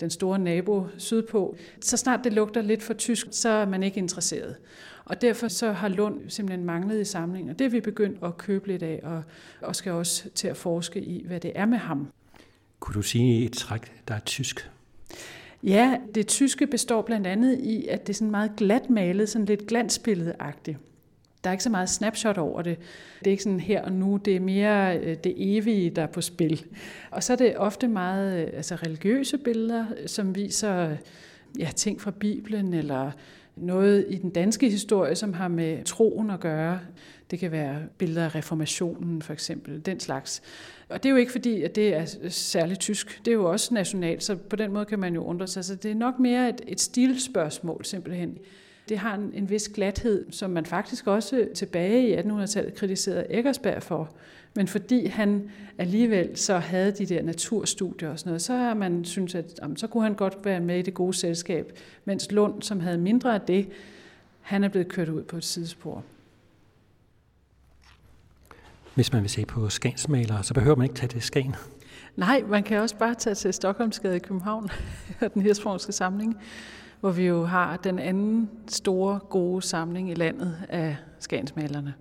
[0.00, 1.56] den store nabo sydpå.
[1.80, 4.56] Så snart det lugter lidt for tysk, så er man ikke interesseret.
[5.04, 8.36] Og derfor så har Lund simpelthen manglet i samlingen, og det er vi begyndt at
[8.36, 9.22] købe lidt af, og,
[9.60, 12.08] og skal også til at forske i, hvad det er med ham.
[12.80, 14.70] Kunne du sige et træk, der er tysk?
[15.62, 19.46] Ja, det tyske består blandt andet i, at det er sådan meget glat malet, sådan
[19.46, 20.78] lidt glansbilledagtigt.
[21.44, 22.78] Der er ikke så meget snapshot over det.
[23.18, 26.06] Det er ikke sådan her og nu, det er mere øh, det evige, der er
[26.06, 26.64] på spil.
[27.10, 30.96] Og så er det ofte meget øh, altså religiøse billeder, som viser
[31.58, 33.10] ja, ting fra Bibelen, eller
[33.56, 36.80] noget i den danske historie, som har med troen at gøre.
[37.30, 40.42] Det kan være billeder af reformationen for eksempel, den slags.
[40.92, 43.20] Og det er jo ikke fordi, at det er særligt tysk.
[43.24, 45.64] Det er jo også nationalt, så på den måde kan man jo undre sig.
[45.64, 48.38] Så det er nok mere et, et stilspørgsmål simpelthen.
[48.88, 53.82] Det har en, en vis glathed, som man faktisk også tilbage i 1800-tallet kritiserede Eggersberg
[53.82, 54.10] for.
[54.54, 59.04] Men fordi han alligevel så havde de der naturstudier og sådan noget, så har man
[59.04, 61.72] synes at jamen, så kunne han godt være med i det gode selskab.
[62.04, 63.68] Mens Lund, som havde mindre af det,
[64.40, 66.04] han er blevet kørt ud på et sidespor.
[68.94, 71.54] Hvis man vil se på skansmalere, så behøver man ikke tage til Skagen.
[72.16, 74.70] Nej, man kan også bare tage til Stockholmsgade i København
[75.20, 76.36] og den hirsprungske samling,
[77.00, 81.94] hvor vi jo har den anden store, gode samling i landet af skansmalerne.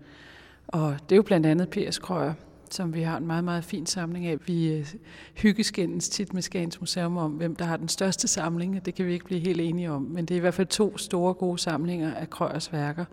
[0.67, 1.99] Og det er jo blandt andet P.S.
[1.99, 2.34] Krøyer,
[2.69, 4.38] som vi har en meget, meget fin samling af.
[4.47, 4.93] Vi øh,
[5.36, 8.86] hyggeskændes tit med Skagens Museum om, hvem der har den største samling.
[8.86, 10.97] Det kan vi ikke blive helt enige om, men det er i hvert fald to
[10.97, 13.06] store, gode samlinger af Krøyers værker.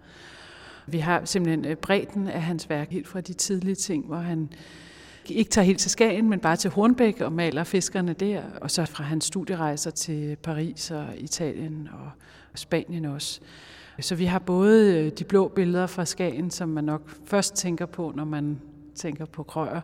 [0.90, 4.48] Vi har simpelthen øh, bredden af hans værk helt fra de tidlige ting, hvor han
[5.28, 8.84] ikke tager helt til Skagen, men bare til Hornbæk og maler fiskerne der, og så
[8.84, 12.10] fra hans studierejser til Paris og Italien og
[12.54, 13.40] Spanien også.
[14.00, 17.86] Så vi har både øh, de blå billeder fra Skagen, som man nok først tænker
[17.86, 18.60] på, når man
[18.94, 19.80] tænker på krøjer,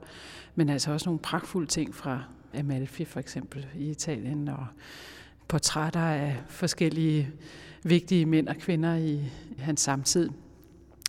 [0.55, 2.23] men altså også nogle pragtfulde ting fra
[2.59, 4.67] Amalfi for eksempel i Italien, og
[5.49, 7.31] portrætter af forskellige
[7.83, 9.21] vigtige mænd og kvinder i
[9.59, 10.31] hans samtid.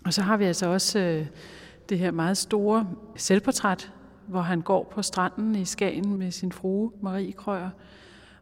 [0.06, 1.26] Og så har vi altså også øh,
[1.90, 3.92] det her meget store selvportræt
[4.28, 7.70] hvor han går på stranden i Skagen med sin frue Marie Krøyer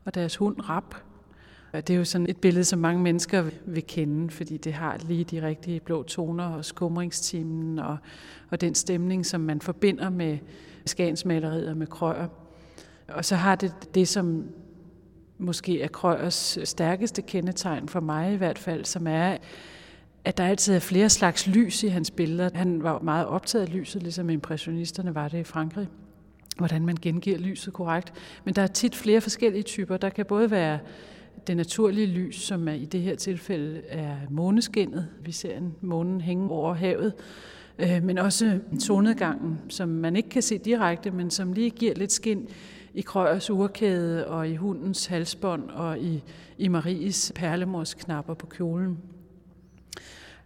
[0.06, 0.96] og deres hund Rap.
[1.74, 4.98] Og det er jo sådan et billede, som mange mennesker vil kende, fordi det har
[5.06, 7.98] lige de rigtige blå toner og skumringstimen og,
[8.50, 10.38] og den stemning, som man forbinder med
[10.86, 12.28] Skagensmaleriet og med Krøyer.
[13.08, 14.46] Og så har det det, som
[15.38, 19.38] måske er Krøyers stærkeste kendetegn for mig i hvert fald, som er,
[20.26, 22.50] at der altid er flere slags lys i hans billeder.
[22.54, 25.88] Han var meget optaget af lyset, ligesom impressionisterne var det i Frankrig
[26.58, 28.14] hvordan man gengiver lyset korrekt.
[28.46, 29.98] Men der er tit flere forskellige typer.
[29.98, 30.80] Der kan både være
[31.48, 35.08] det naturlige lys, som er i det her tilfælde er måneskinnet.
[35.22, 37.14] Vi ser en månen hænge over havet.
[37.80, 42.12] Øh, men også solnedgangen, som man ikke kan se direkte, men som lige giver lidt
[42.12, 42.48] skin
[42.94, 46.24] i Krøyers urkæde og i hundens halsbånd og i,
[46.58, 48.98] i Maries perlemorsknapper på kjolen.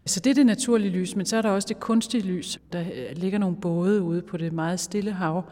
[0.07, 2.59] Så det er det naturlige lys, men så er der også det kunstige lys.
[2.73, 5.43] Der øh, ligger nogle både ude på det meget stille hav,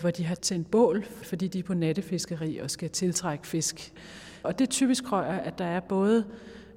[0.00, 3.92] hvor de har tændt bål, fordi de er på nattefiskeri og skal tiltrække fisk.
[4.42, 6.24] Og det er typisk krøjer, at der er både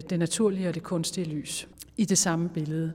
[0.10, 2.94] det naturlige og det kunstige lys i det samme billede.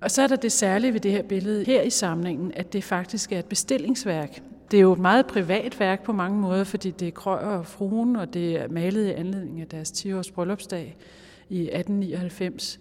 [0.00, 2.84] Og så er der det særlige ved det her billede her i samlingen, at det
[2.84, 4.42] faktisk er et bestillingsværk.
[4.70, 7.66] Det er jo et meget privat værk på mange måder, fordi det er Krøyer og
[7.66, 10.96] fruen, og det er malet i anledning af deres 10-års bryllupsdag
[11.48, 12.80] i 1899.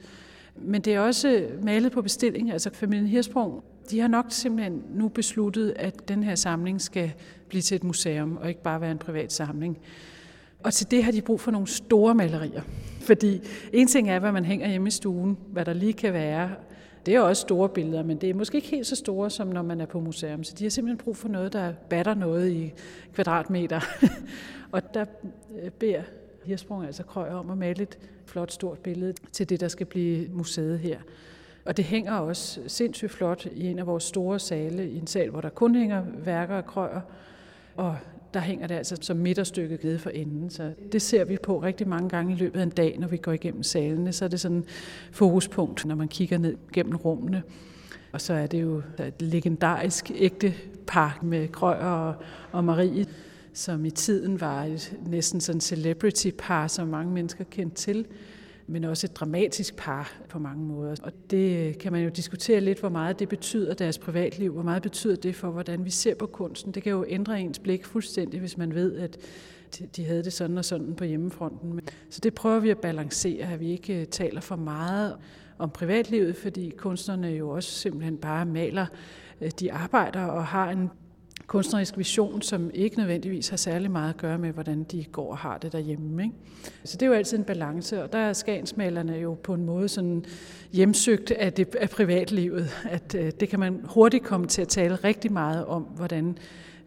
[0.56, 2.52] Men det er også malet på bestilling.
[2.52, 7.14] Altså familien Hirsprung, de har nok simpelthen nu besluttet, at den her samling skal
[7.48, 9.78] blive til et museum, og ikke bare være en privat samling.
[10.64, 12.62] Og til det har de brug for nogle store malerier.
[13.02, 13.42] Fordi
[13.74, 16.50] en ting er, hvad man hænger hjemme i stuen, hvad der lige kan være.
[17.06, 19.62] Det er også store billeder, men det er måske ikke helt så store, som når
[19.62, 20.44] man er på museum.
[20.44, 22.74] Så de har simpelthen brug for noget, der batter noget i
[23.14, 23.82] kvadratmeter.
[24.72, 25.06] og der
[25.64, 26.02] øh, beder
[26.44, 30.28] Hirsprung altså Krøyer om at male et flot stort billede til det, der skal blive
[30.28, 31.00] museet her.
[31.66, 35.30] Og det hænger også sindssygt flot i en af vores store sale, i en sal,
[35.30, 37.02] hvor der kun hænger værker af krøjer.
[37.76, 37.98] Og
[38.34, 40.50] der hænger det altså som midterstykke givet for enden.
[40.50, 43.18] Så det ser vi på rigtig mange gange i løbet af en dag, når vi
[43.18, 44.14] går igennem salene.
[44.14, 44.66] Så er det sådan en
[45.12, 47.44] fokuspunkt, når man kigger ned gennem rummene.
[48.12, 50.54] Og så er det jo et legendarisk ægte
[50.88, 52.16] par med Krøyer og,
[52.52, 53.06] og Marie,
[53.54, 58.06] som i tiden var et næsten sådan celebrity par, som mange mennesker kendte til
[58.70, 60.96] men også et dramatisk par på mange måder.
[61.04, 64.82] Og det kan man jo diskutere lidt, hvor meget det betyder deres privatliv, hvor meget
[64.82, 66.72] betyder det for, hvordan vi ser på kunsten.
[66.72, 69.18] Det kan jo ændre ens blik fuldstændig, hvis man ved, at
[69.96, 71.82] de havde det sådan og sådan på hjemmefronten.
[72.10, 75.16] Så det prøver vi at balancere, at vi ikke øh, taler for meget
[75.58, 78.86] om privatlivet, fordi kunstnerne jo også simpelthen bare maler.
[79.42, 80.90] Øh, de arbejder og har en
[81.50, 85.38] kunstnerisk vision, som ikke nødvendigvis har særlig meget at gøre med, hvordan de går og
[85.38, 86.24] har det derhjemme.
[86.24, 86.36] Ikke?
[86.84, 89.90] Så det er jo altid en balance, og der er skagensmalerne jo på en måde
[89.90, 90.26] sådan
[90.72, 94.96] hjemsøgt af, det, af privatlivet, at øh, det kan man hurtigt komme til at tale
[94.96, 96.38] rigtig meget om, hvordan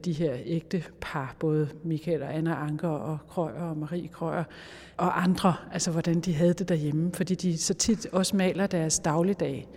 [0.04, 4.44] de her ægte par, både Michael og Anna Anker og Krøyer og Marie Krøyer
[4.96, 8.98] og andre, altså hvordan de havde det derhjemme, fordi de så tit også maler deres
[8.98, 9.68] dagligdag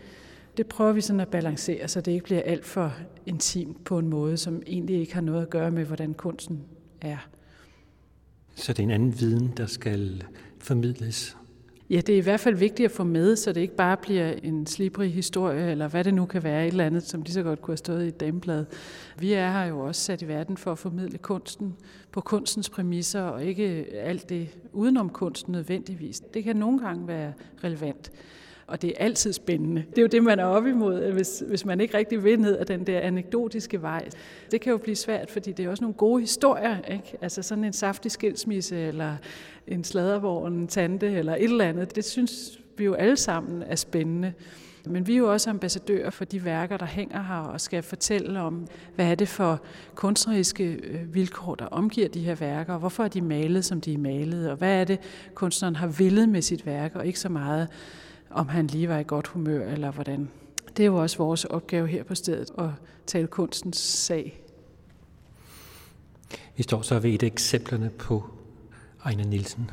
[0.58, 2.94] det prøver vi sådan at balancere, så det ikke bliver alt for
[3.26, 6.64] intimt på en måde, som egentlig ikke har noget at gøre med, hvordan kunsten
[7.02, 7.18] er.
[8.56, 10.24] Så det er en anden viden, der skal
[10.60, 11.38] formidles?
[11.90, 14.32] Ja, det er i hvert fald vigtigt at få med, så det ikke bare bliver
[14.32, 17.44] en slibrig historie, eller hvad det nu kan være, et eller andet, som lige så
[17.44, 18.66] godt kunne have stået i et dameblad.
[19.20, 21.76] Vi er her jo også sat i verden for at formidle kunsten
[22.12, 26.20] på kunstens præmisser, og ikke alt det udenom kunsten nødvendigvis.
[26.20, 28.12] Det kan nogle gange være relevant.
[28.68, 29.84] Og det er altid spændende.
[29.90, 32.58] Det er jo det, man er op imod, hvis, hvis man ikke rigtig vil ned
[32.58, 34.10] af den der anekdotiske vej.
[34.52, 36.78] Det kan jo blive svært, fordi det er også nogle gode historier.
[36.82, 37.18] Ikke?
[37.22, 39.16] Altså sådan en saftig skilsmisse, eller
[39.68, 41.96] en sladervogn, en tante, eller et eller andet.
[41.96, 44.34] Det synes vi jo alle sammen er spændende.
[44.88, 48.40] Men vi er jo også ambassadører for de værker, der hænger her og skal fortælle
[48.40, 49.62] om, hvad er det for
[49.96, 53.94] kunstneriske øh, vilkår, der omgiver de her værker, og hvorfor er de malet, som de
[53.94, 55.00] er malet, og hvad er det,
[55.34, 57.68] kunstneren har villet med sit værk, og ikke så meget,
[58.36, 60.30] om han lige var i godt humør, eller hvordan.
[60.78, 62.70] Det er jo også vores opgave her på stedet, at
[63.06, 64.42] tale kunstens sag.
[66.58, 68.24] Vi står så ved et af eksemplerne på
[69.06, 69.72] Ejner Nielsen.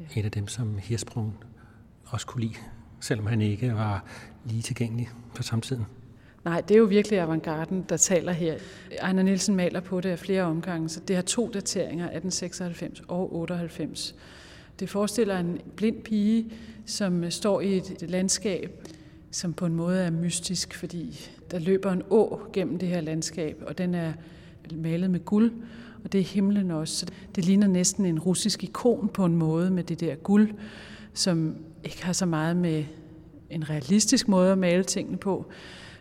[0.00, 0.20] Ja.
[0.20, 1.34] En af dem, som Hirsprung
[2.04, 2.54] også kunne lide,
[3.00, 4.04] selvom han ikke var
[4.44, 5.86] lige tilgængelig på samtiden.
[6.44, 8.58] Nej, det er jo virkelig avantgarden, der taler her.
[9.00, 13.34] Ejner Nielsen maler på det af flere omgange, så det har to dateringer, 1896 og
[13.34, 14.14] 98.
[14.80, 16.52] Det forestiller en blind pige,
[16.88, 18.88] som øh, står i et landskab,
[19.30, 23.62] som på en måde er mystisk, fordi der løber en å gennem det her landskab,
[23.66, 24.12] og den er
[24.74, 25.52] malet med guld,
[26.04, 27.06] og det er himlen også.
[27.34, 30.50] Det ligner næsten en russisk ikon på en måde med det der guld,
[31.14, 32.84] som ikke har så meget med
[33.50, 35.46] en realistisk måde at male tingene på.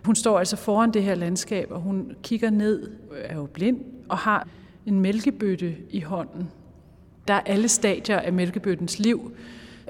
[0.06, 4.18] Hun står altså foran det her landskab, og hun kigger ned, er jo blind, og
[4.18, 4.48] har
[4.86, 6.50] en mælkebøtte i hånden.
[7.28, 9.32] Der er alle stadier af mælkebøttens liv.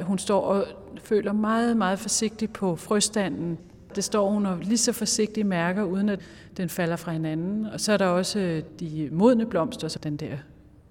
[0.01, 0.65] Hun står og
[1.03, 3.57] føler meget, meget forsigtigt på frøstanden.
[3.95, 6.19] Det står hun og lige så forsigtigt mærker, uden at
[6.57, 7.65] den falder fra hinanden.
[7.65, 10.38] Og så er der også øh, de modne blomster, så den der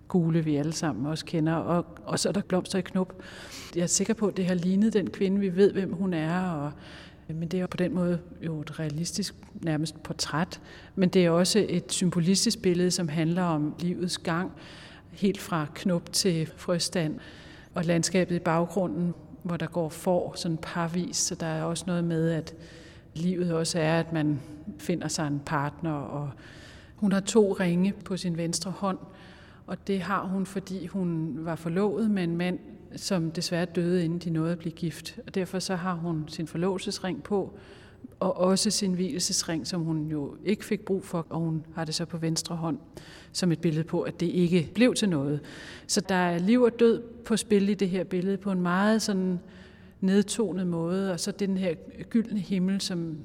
[0.08, 3.22] gule, vi alle sammen også kender, og, og så er der blomster i knop.
[3.76, 6.50] Jeg er sikker på, at det har lignet den kvinde, vi ved, hvem hun er,
[6.50, 6.72] og,
[7.28, 10.60] øh, men det er på den måde jo et realistisk nærmest portræt,
[10.94, 14.52] men det er også et symbolistisk billede, som handler om livets gang,
[15.12, 17.18] helt fra knop til frøstand,
[17.76, 22.04] og landskabet i baggrunden, hvor der går for sådan parvis, så der er også noget
[22.04, 22.54] med, at
[23.14, 24.40] livet også er, at man
[24.78, 26.30] finder sig en partner, og
[26.96, 28.98] hun har to ringe på sin venstre hånd,
[29.66, 32.58] og det har hun, fordi hun var forlovet med en mand,
[32.96, 35.18] som desværre døde, inden de nåede at blive gift.
[35.26, 37.58] Og derfor så har hun sin forlovelsesring på,
[38.20, 41.94] og også sin hvilesesring, som hun jo ikke fik brug for, og hun har det
[41.94, 42.78] så på venstre hånd
[43.32, 45.40] som et billede på, at det ikke blev til noget.
[45.86, 49.02] Så der er liv og død på spil i det her billede på en meget
[49.02, 49.40] sådan
[50.00, 51.74] nedtonet måde, og så den her
[52.10, 53.16] gyldne himmel, som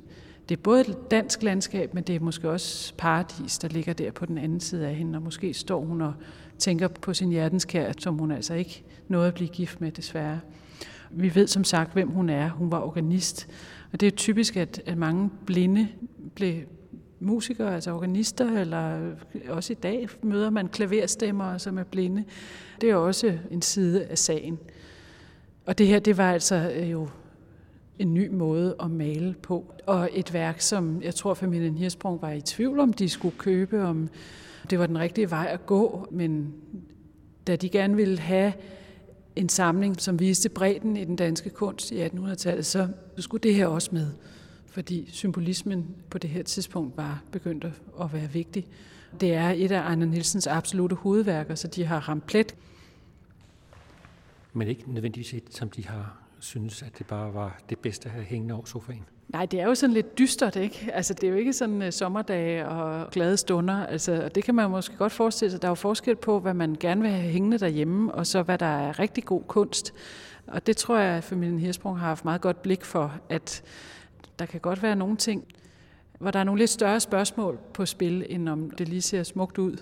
[0.50, 4.12] det er både et dansk landskab, men det er måske også paradis, der ligger der
[4.12, 6.14] på den anden side af hende, og måske står hun og
[6.58, 10.40] tænker på sin hjertenskær, som hun altså ikke nåede at blive gift med, desværre.
[11.12, 12.50] Vi ved som sagt, hvem hun er.
[12.50, 13.48] Hun var organist,
[13.94, 15.88] og det er typisk, at, at mange blinde
[16.36, 16.62] blev
[17.20, 19.12] musikere, altså organister, eller
[19.50, 22.24] også i dag møder man klaverstemmer, som er blinde.
[22.82, 24.60] Det er også en side af sagen.
[25.66, 27.08] Og det her, det var altså øh, jo
[28.00, 29.74] en ny måde at male på.
[29.86, 33.84] Og et værk, som jeg tror familien Hirsprung var i tvivl om, de skulle købe,
[33.84, 34.10] om
[34.70, 36.54] det var den rigtige vej at gå, men
[37.48, 38.54] da de gerne ville have
[39.36, 43.68] en samling, som viste bredden i den danske kunst i 1800-tallet, så skulle det her
[43.68, 44.08] også med.
[44.66, 47.66] Fordi symbolismen på det her tidspunkt var begyndt
[48.02, 48.68] at være vigtig.
[49.22, 52.56] Det er et af Anna Nielsens absolute hovedværker, så de har ramt plet.
[54.54, 58.12] Men ikke nødvendigvis et, som de har synes, at det bare var det bedste at
[58.12, 59.06] have hængende over sofaen?
[59.34, 60.90] Nej, det er jo sådan lidt dystert, ikke?
[60.94, 63.86] Altså, det er jo ikke sådan øh, uh, sommerdage og glade stunder.
[63.86, 65.62] Altså, og det kan man måske godt forestille sig.
[65.62, 68.58] Der er jo forskel på, hvad man gerne vil have hængende derhjemme, og så hvad
[68.58, 69.94] der er rigtig god kunst.
[70.48, 73.64] Og det tror jeg, at familien Hirsprung har haft meget godt blik for, at
[74.40, 75.44] der kan godt være nogle ting,
[76.20, 79.58] hvor der er nogle lidt større spørgsmål på spil, end om det lige ser smukt
[79.58, 79.78] ud.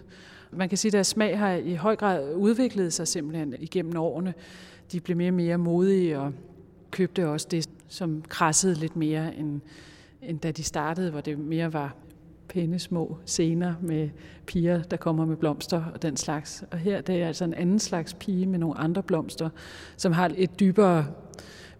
[0.52, 4.34] Man kan sige, at deres smag har i høj grad udviklet sig simpelthen igennem årene.
[4.92, 6.34] De blev mere og mere modige og
[6.92, 9.62] købte også det, som krassede lidt mere, end,
[10.22, 11.96] end da de startede, hvor det mere var
[12.50, 14.10] pæne små scener med
[14.46, 16.64] piger, der kommer med blomster og den slags.
[16.72, 19.50] Og her det er altså en anden slags pige med nogle andre blomster,
[19.98, 21.08] som har et dybere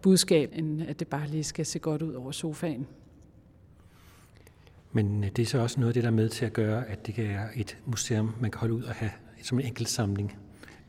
[0.02, 2.88] budskab, end at det bare lige skal se godt ud over sofaen.
[4.92, 6.88] Men øh, det er så også noget af det, der er med til at gøre,
[6.88, 9.12] at det kan være et museum, man kan holde ud og have
[9.44, 10.38] som en enkelt samling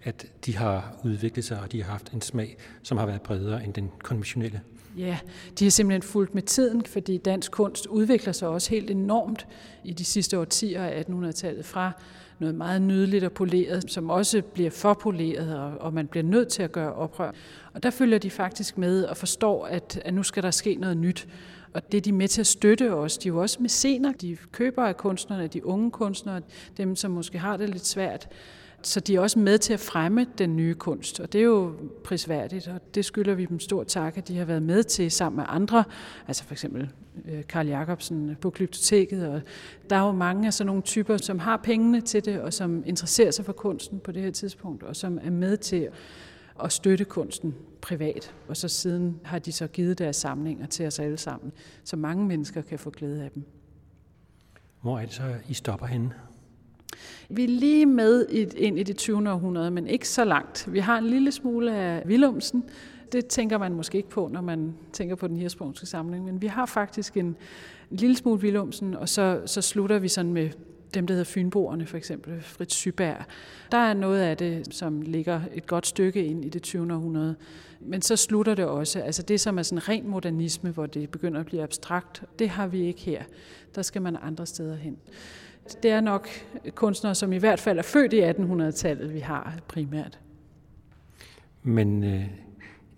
[0.03, 3.65] at de har udviklet sig, og de har haft en smag, som har været bredere
[3.65, 4.61] end den konventionelle.
[4.99, 5.19] Ja,
[5.59, 9.47] de har simpelthen fulgt med tiden, fordi dansk kunst udvikler sig også helt enormt
[9.85, 11.93] i de sidste årtier af 1800-tallet fra
[12.39, 16.63] noget meget nydeligt og poleret, som også bliver for poleret, og, man bliver nødt til
[16.63, 17.33] at gøre oprør.
[17.73, 20.97] Og der følger de faktisk med og forstår, at, at nu skal der ske noget
[20.97, 21.29] nyt.
[21.73, 23.19] Og det er de med til at støtte os.
[23.19, 24.13] De er jo også scener.
[24.13, 26.41] De køber af kunstnerne, de unge kunstnere,
[26.77, 28.29] dem som måske har det lidt svært.
[28.83, 31.75] Så de er også med til at fremme den nye kunst, og det er jo
[32.05, 35.37] prisværdigt, og det skylder vi dem stor tak, at de har været med til sammen
[35.37, 35.85] med andre,
[36.29, 36.91] altså for eksempel
[37.25, 39.43] øh, Karl Jacobsen på Glyptoteket, og
[39.91, 42.83] der er jo mange af sådan nogle typer, som har pengene til det, og som
[42.87, 45.89] interesserer sig for kunsten på det her tidspunkt, og som er med til
[46.65, 48.35] at støtte kunsten privat.
[48.49, 51.53] Og så siden har de så givet deres samlinger til os alle sammen,
[51.85, 53.45] så mange mennesker kan få glæde af dem.
[54.81, 56.11] Hvor er det så, I stopper henne?
[57.29, 58.27] Vi er lige med
[58.57, 59.31] ind i det 20.
[59.31, 60.69] århundrede, men ikke så langt.
[60.73, 62.65] Vi har en lille smule af Willumsen.
[63.13, 66.47] Det tænker man måske ikke på, når man tænker på den hirsprungske samling, men vi
[66.47, 67.27] har faktisk en,
[67.91, 70.51] en lille smule Willumsen, og så, så slutter vi sådan med
[70.95, 73.25] dem, der hedder Fynboerne, for eksempel Fritz Syberg.
[73.73, 76.93] Der er noget af det, som ligger et godt stykke ind i det 20.
[76.93, 77.35] århundrede.
[77.81, 79.01] Men så slutter det også.
[79.01, 82.67] Altså det, som er sådan ren modernisme, hvor det begynder at blive abstrakt, det har
[82.67, 83.23] vi ikke her.
[83.75, 84.97] Der skal man andre steder hen
[85.83, 86.29] det er nok
[86.75, 90.19] kunstnere, som i hvert fald er født i 1800-tallet, vi har primært.
[91.63, 92.25] Men øh,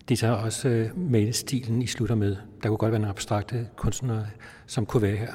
[0.08, 2.36] det er så også øh, malestilen, I slutter med.
[2.62, 4.26] Der kunne godt være nogle abstrakte kunstnere,
[4.66, 5.32] som kunne være her.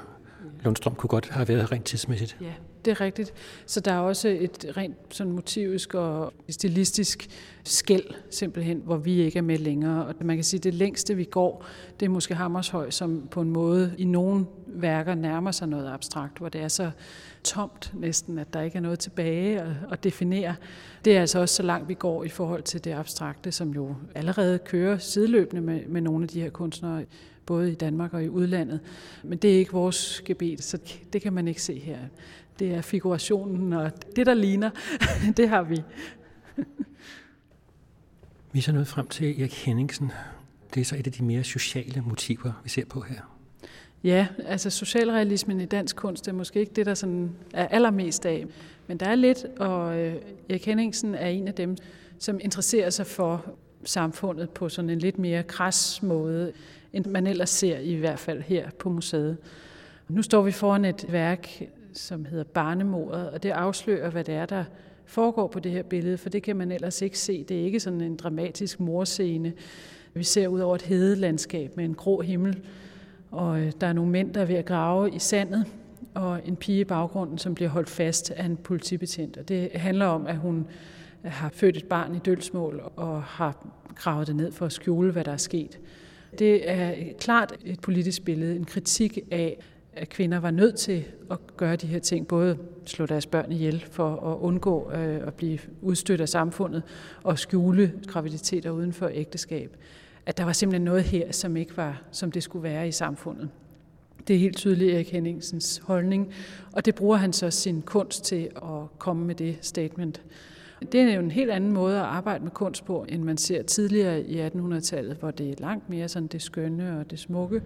[0.64, 2.38] Lundstrøm kunne godt have været rent tidsmæssigt.
[2.41, 2.54] Ja,
[2.88, 3.34] det er rigtigt.
[3.66, 7.30] Så der er også et rent sådan motivisk og stilistisk
[7.64, 10.06] skæld simpelthen, hvor vi ikke er med længere.
[10.06, 11.66] Og man kan sige, at det længste vi går,
[12.00, 16.38] det er måske Hammershøj, som på en måde i nogle værker nærmer sig noget abstrakt,
[16.38, 16.92] hvor det er så
[17.44, 20.56] tomt næsten, at der ikke er noget tilbage at, at definere.
[21.06, 23.96] Det er altså også så langt vi går i forhold til det abstrakte, som jo
[24.16, 27.06] allerede kører sideløbende med, med nogle af de her kunstnere,
[27.46, 28.80] både i Danmark og i udlandet.
[29.24, 30.78] Men det er ikke vores gebet, så
[31.14, 31.98] det kan man ikke se her.
[32.60, 34.70] Det er figurationen, og det, der ligner,
[35.38, 35.82] det har vi.
[38.51, 40.12] vi er så nået frem til Erik Henningsen.
[40.74, 43.38] Det er så et af de mere sociale motiver, vi ser på her.
[44.03, 48.45] Ja, altså socialrealismen i dansk kunst er måske ikke det, der sådan er allermest af.
[48.88, 50.16] Men der er lidt, og øh,
[50.49, 51.78] Erik Henningsen er en af dem,
[52.20, 53.45] som interesserer sig for
[53.84, 56.51] samfundet på sådan en lidt mere kras måde,
[56.93, 59.38] end man ellers ser i hvert fald her på museet.
[60.10, 61.62] Nu står vi foran et værk,
[61.98, 64.64] som hedder Barnemordet, og det afslører, hvad det er, der
[65.06, 67.43] foregår på det her billede, for det kan man ellers ikke se.
[67.43, 69.54] Det er ikke sådan en dramatisk morscene.
[70.14, 72.60] Vi ser ud over et hedelandskab med en grå himmel,
[73.32, 75.66] og øh, der er nogle mænd, der er ved at grave i sandet,
[76.14, 79.38] og en pige i baggrunden, som bliver holdt fast af en politibetjent.
[79.38, 80.68] Og det handler om, at hun
[81.24, 85.24] har født et barn i dølsmål og har gravet det ned for at skjule, hvad
[85.24, 85.80] der er sket.
[86.39, 89.60] Det er klart et politisk billede, en kritik af,
[89.98, 93.86] at kvinder var nødt til at gøre de her ting, både slå deres børn ihjel
[93.91, 96.84] for at undgå øh, at blive udstødt af samfundet
[97.24, 99.78] og skjule graviditeter uden for ægteskab.
[100.26, 103.50] At der var simpelthen noget her, som ikke var, som det skulle være i samfundet.
[104.28, 106.34] Det er helt tydeligt Erik Henningsens holdning,
[106.72, 110.22] og det bruger han så sin kunst til at komme med det statement.
[110.82, 113.62] Det er jo en helt anden måde at arbejde med kunst på, end man ser
[113.62, 117.62] tidligere i 1800-tallet, hvor det er langt mere sådan det skønne og det smukke,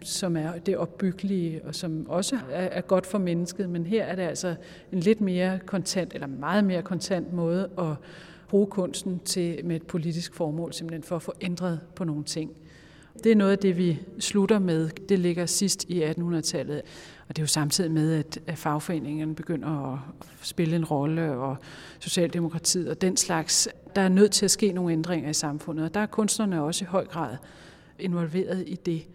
[0.00, 3.70] som er det opbyggelige, og som også er godt for mennesket.
[3.70, 4.54] Men her er det altså
[4.92, 7.94] en lidt mere kontant, eller meget mere kontant måde at
[8.48, 12.50] bruge kunsten til med et politisk formål, simpelthen for at få ændret på nogle ting.
[13.24, 14.88] Det er noget af det, vi slutter med.
[15.08, 16.82] Det ligger sidst i 1800-tallet.
[17.28, 19.98] Og det er jo samtidig med, at fagforeningerne begynder at
[20.42, 21.56] spille en rolle, og
[21.98, 23.68] Socialdemokratiet og den slags.
[23.96, 26.84] Der er nødt til at ske nogle ændringer i samfundet, og der er kunstnerne også
[26.84, 27.36] i høj grad
[27.98, 29.06] involveret i det.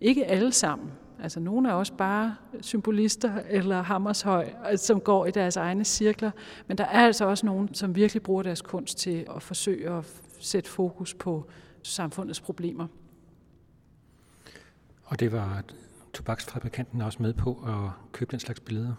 [0.00, 0.90] Ikke alle sammen.
[1.22, 6.30] Altså nogle er også bare symbolister eller hammershøj, altså, som går i deres egne cirkler.
[6.66, 10.04] Men der er altså også nogen, som virkelig bruger deres kunst til at forsøge at
[10.40, 11.50] sætte fokus på
[11.82, 12.86] samfundets problemer.
[15.04, 15.62] Og det var
[16.14, 18.92] tobaksfabrikanten også med på at købe den slags billeder?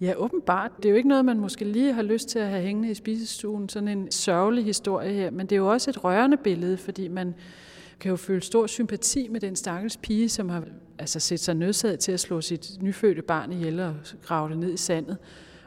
[0.00, 0.70] Ja, åbenbart.
[0.76, 2.94] Det er jo ikke noget, man måske lige har lyst til at have hængende i
[2.94, 7.08] spisestuen, sådan en sørgelig historie her, men det er jo også et rørende billede, fordi
[7.08, 7.34] man
[8.00, 10.64] kan jo føle stor sympati med den stakkels pige, som har
[10.98, 14.72] altså, set sig nødsaget til at slå sit nyfødte barn ihjel og grave det ned
[14.72, 15.16] i sandet.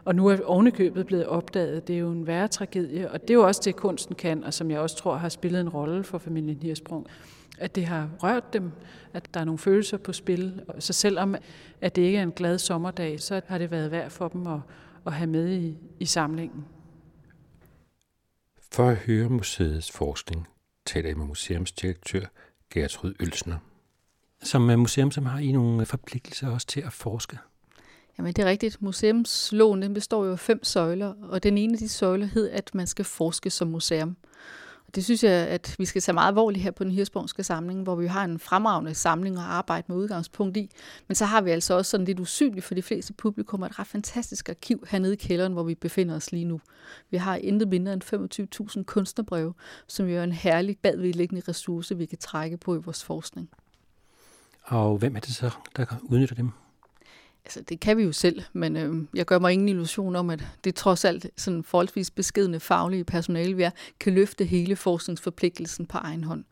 [0.05, 1.87] Og nu er ovenikøbet blevet opdaget.
[1.87, 4.53] Det er jo en værre tragedie, og det er jo også det, kunsten kan, og
[4.53, 7.07] som jeg også tror har spillet en rolle for familien Hirsprung
[7.59, 8.71] at det har rørt dem,
[9.13, 10.63] at der er nogle følelser på spil.
[10.79, 11.35] Så selvom
[11.81, 14.59] at det ikke er en glad sommerdag, så har det været værd for dem at,
[15.05, 16.65] at have med i, i samlingen.
[18.71, 20.47] For at høre museets forskning,
[20.85, 22.25] taler jeg med museumsdirektør
[22.73, 23.57] Gertrud Ølsner.
[24.43, 27.37] Som museum, som har I nogle forpligtelser også til at forske?
[28.17, 28.81] Jamen det er rigtigt.
[28.81, 32.75] Museumsloven den består jo af fem søjler, og den ene af de søjler hed, at
[32.75, 34.17] man skal forske som museum.
[34.95, 37.95] Det synes jeg, at vi skal tage meget alvorligt her på den hirsborgske samling, hvor
[37.95, 40.69] vi har en fremragende samling og arbejde med udgangspunkt i.
[41.07, 43.87] Men så har vi altså også sådan lidt usynligt for de fleste publikum et ret
[43.87, 46.61] fantastisk arkiv hernede i kælderen, hvor vi befinder os lige nu.
[47.09, 49.53] Vi har intet mindre end 25.000 kunstnerbreve,
[49.87, 53.49] som jo er en herlig bagvedliggende ressource, vi kan trække på i vores forskning.
[54.63, 56.51] Og hvem er det så, der udnytter dem?
[57.49, 60.45] Altså, det kan vi jo selv, men øh, jeg gør mig ingen illusion om, at
[60.63, 65.97] det trods alt sådan forholdsvis beskedende faglige personale, vi er, kan løfte hele forskningsforpligtelsen på
[65.97, 66.43] egen hånd.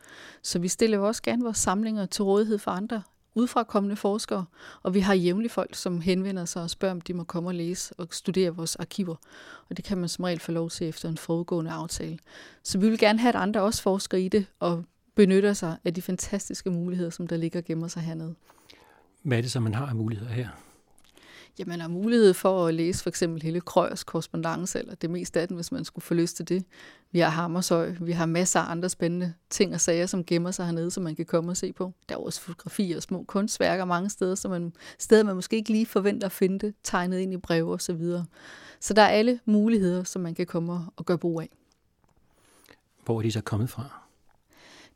[0.41, 3.01] Så vi stiller jo også gerne vores samlinger til rådighed for andre
[3.35, 4.45] udfrakommende forskere,
[4.83, 7.55] og vi har jævnligt folk, som henvender sig og spørger, om de må komme og
[7.55, 9.15] læse og studere vores arkiver.
[9.69, 12.19] Og det kan man som regel få lov til efter en forudgående aftale.
[12.63, 14.83] Så vi vil gerne have, at andre også forsker i det og
[15.15, 18.35] benytter sig af de fantastiske muligheder, som der ligger gemmer sig hernede.
[19.23, 20.47] Hvad er det så, man har af muligheder her?
[21.59, 25.41] Ja, man har mulighed for at læse for eksempel hele Krøyers korrespondence, eller det meste
[25.41, 26.65] af den, hvis man skulle få lyst til det.
[27.11, 30.65] Vi har Hammershøj, vi har masser af andre spændende ting og sager, som gemmer sig
[30.65, 31.93] hernede, som man kan komme og se på.
[32.09, 35.71] Der er også fotografier og små kunstværker mange steder, så man, steder man måske ikke
[35.71, 38.25] lige forventer at finde det, tegnet ind i breve og så videre.
[38.79, 41.49] Så der er alle muligheder, som man kan komme og gøre brug af.
[43.05, 44.01] Hvor er de så kommet fra?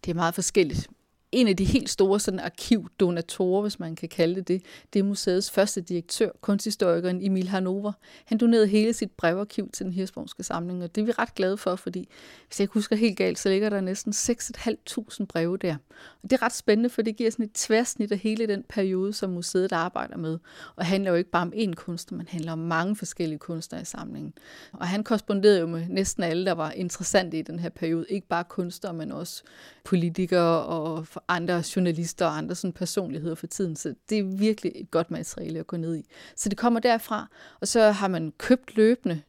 [0.05, 0.89] Det er meget forskelligt
[1.31, 5.03] en af de helt store sådan, arkivdonatorer, hvis man kan kalde det det, det er
[5.03, 7.91] museets første direktør, kunsthistorikeren Emil Hanover.
[8.25, 11.57] Han donerede hele sit brevarkiv til den Hirsborgske samling, og det er vi ret glade
[11.57, 12.09] for, fordi
[12.47, 15.75] hvis jeg ikke husker helt galt, så ligger der næsten 6.500 breve der.
[16.23, 19.13] Og det er ret spændende, for det giver sådan et tværsnit af hele den periode,
[19.13, 20.39] som museet arbejder med.
[20.75, 23.85] Og handler jo ikke bare om én kunstner, men handler om mange forskellige kunstnere i
[23.85, 24.33] samlingen.
[24.73, 28.05] Og han korresponderede jo med næsten alle, der var interessante i den her periode.
[28.09, 29.43] Ikke bare kunstnere, men også
[29.85, 33.75] politikere og andre journalister og andre sådan personligheder for tiden.
[33.75, 36.05] Så det er virkelig et godt materiale at gå ned i.
[36.35, 37.27] Så det kommer derfra,
[37.59, 39.21] og så har man købt løbende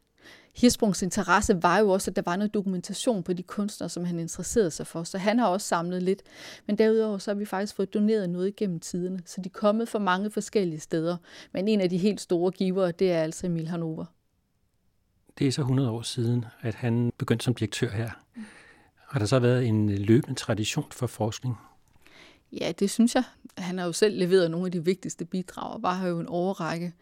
[0.55, 4.19] Hirsprungs interesse var jo også, at der var noget dokumentation på de kunstnere, som han
[4.19, 5.03] interesserede sig for.
[5.03, 6.23] Så han har også samlet lidt.
[6.67, 9.19] Men derudover så har vi faktisk fået doneret noget igennem tiderne.
[9.25, 11.17] Så de er kommet fra mange forskellige steder.
[11.51, 14.05] Men en af de helt store givere, det er altså Emil Hanover.
[15.39, 18.09] Det er så 100 år siden, at han begyndte som direktør her.
[19.13, 21.57] Har der så været en løbende tradition for forskning?
[22.51, 23.23] Ja, det synes jeg.
[23.57, 26.27] Han har jo selv leveret nogle af de vigtigste bidrag, og var her jo en
[26.27, 26.93] overrække.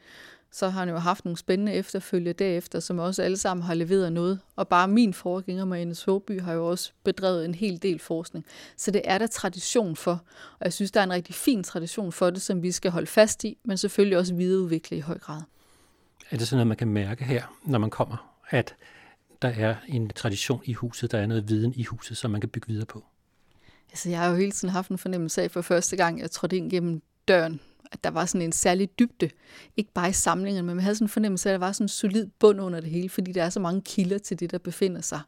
[0.52, 4.14] Så har han jo haft nogle spændende efterfølge derefter, som også alle sammen har leveret
[4.14, 4.40] noget.
[4.56, 8.46] Og bare min forgænger, Marianne Såby, har jo også bedrevet en hel del forskning.
[8.78, 10.24] Så det er der tradition for.
[10.60, 13.08] Og jeg synes, der er en rigtig fin tradition for det, som vi skal holde
[13.08, 15.42] fast i, men selvfølgelig også videreudvikle i høj grad.
[16.32, 18.76] Er det sådan noget, man kan mærke her, når man kommer, at
[19.42, 22.50] der er en tradition i huset, der er noget viden i huset, som man kan
[22.50, 23.04] bygge videre på?
[23.90, 26.58] Altså, jeg har jo hele tiden haft en fornemmelse af for første gang, jeg trådte
[26.58, 27.60] ind gennem døren,
[27.92, 29.30] at der var sådan en særlig dybde,
[29.78, 31.86] ikke bare i samlingen, men man havde sådan en fornemmelse af, at der var sådan
[31.86, 34.58] en solid bund under det hele, fordi der er så mange kilder til det, der
[34.58, 35.20] befinder sig.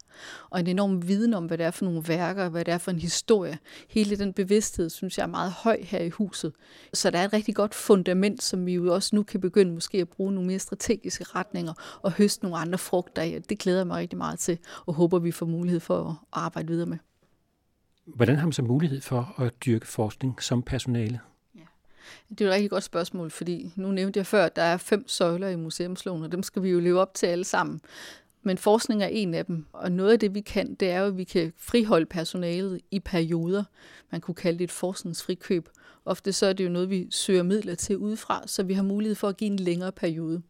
[0.49, 2.91] Og en enorm viden om, hvad det er for nogle værker, hvad det er for
[2.91, 3.57] en historie.
[3.89, 6.53] Hele den bevidsthed, synes jeg, er meget høj her i huset.
[6.93, 9.97] Så der er et rigtig godt fundament, som vi jo også nu kan begynde måske
[9.97, 13.41] at bruge nogle mere strategiske retninger og høste nogle andre frugter af.
[13.49, 16.68] Det glæder jeg mig rigtig meget til, og håber, vi får mulighed for at arbejde
[16.68, 16.97] videre med.
[18.05, 21.20] Hvordan har man så mulighed for at dyrke forskning som personale?
[22.30, 25.08] Det er et rigtig godt spørgsmål, fordi nu nævnte jeg før, at der er fem
[25.08, 27.82] søjler i museumsloven, og dem skal vi jo leve op til alle sammen.
[28.43, 31.06] Men forskning er en af dem, og noget af det, vi kan, det er jo,
[31.06, 33.64] at vi kan friholde personalet i perioder.
[34.12, 35.70] Man kunne kalde det et forskningsfrikøb.
[36.06, 39.16] Ofte så er det jo noget, vi søger midler til udefra, så vi har mulighed
[39.16, 40.41] for at give en længere periode.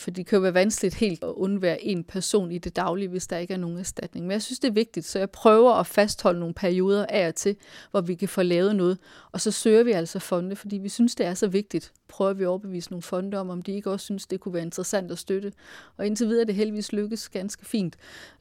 [0.00, 3.26] For det kan jo være vanskeligt helt at undvære en person i det daglige, hvis
[3.26, 4.26] der ikke er nogen erstatning.
[4.26, 7.34] Men jeg synes, det er vigtigt, så jeg prøver at fastholde nogle perioder af og
[7.34, 7.56] til,
[7.90, 8.98] hvor vi kan få lavet noget.
[9.32, 11.92] Og så søger vi altså fonde, fordi vi synes, det er så vigtigt.
[12.10, 14.62] Prøver vi at overbevise nogle fonde om, om de ikke også synes, det kunne være
[14.62, 15.52] interessant at støtte.
[15.96, 17.96] Og indtil videre er det heldigvis lykkes ganske fint.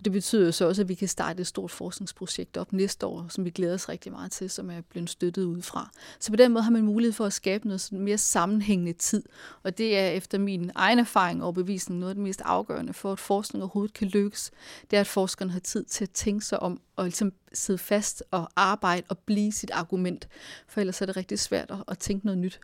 [0.06, 3.46] Det betyder så også, at vi kan starte et stort forskningsprojekt op næste år, som
[3.46, 5.92] vi glæder os rigtig meget til, som er blevet støttet udefra.
[6.20, 9.24] Så på den måde har man mulighed for at skabe noget mere sammenhængende tid.
[9.64, 13.12] Og det er efter min egen erfaring og overbevisning noget af det mest afgørende for,
[13.12, 14.52] at forskning overhovedet kan lykkes.
[14.92, 18.24] Det er, at forskeren har tid til at tænke sig om og ligesom sidde fast
[18.32, 20.28] og arbejde og blive sit argument.
[20.68, 22.60] For ellers er det rigtig svært at tænke noget nyt.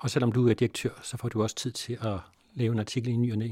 [0.00, 2.18] Og selvom du er direktør, så får du også tid til at
[2.54, 3.48] lave en artikel i ny og næ.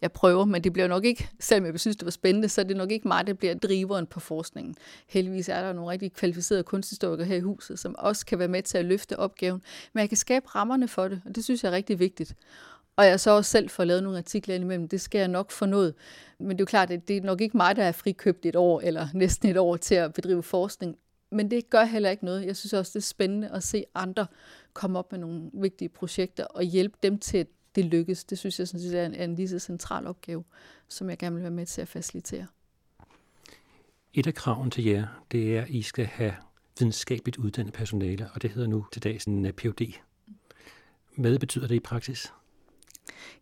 [0.00, 2.64] Jeg prøver, men det bliver nok ikke, selvom jeg synes, det var spændende, så er
[2.64, 4.74] det nok ikke mig, der bliver driveren på forskningen.
[5.08, 8.62] Heldigvis er der nogle rigtig kvalificerede kunsthistorikere her i huset, som også kan være med
[8.62, 9.62] til at løfte opgaven.
[9.92, 12.34] Men jeg kan skabe rammerne for det, og det synes jeg er rigtig vigtigt.
[12.96, 15.66] Og jeg så også selv får lavet nogle artikler imellem, det skal jeg nok få
[15.66, 15.94] noget.
[16.38, 18.56] Men det er jo klart, at det er nok ikke mig, der er frikøbt et
[18.56, 20.96] år, eller næsten et år til at bedrive forskning.
[21.32, 22.46] Men det gør heller ikke noget.
[22.46, 24.26] Jeg synes også, det er spændende at se andre
[24.74, 28.24] komme op med nogle vigtige projekter og hjælpe dem til, at det lykkes.
[28.24, 30.44] Det synes jeg sådan set er en, er en lige så central opgave,
[30.88, 32.46] som jeg gerne vil være med til at facilitere.
[34.14, 36.34] Et af kraven til jer, det er, at I skal have
[36.78, 39.92] videnskabeligt uddannet personale, og det hedder nu til dags en PhD.
[41.16, 42.32] Hvad betyder det i praksis?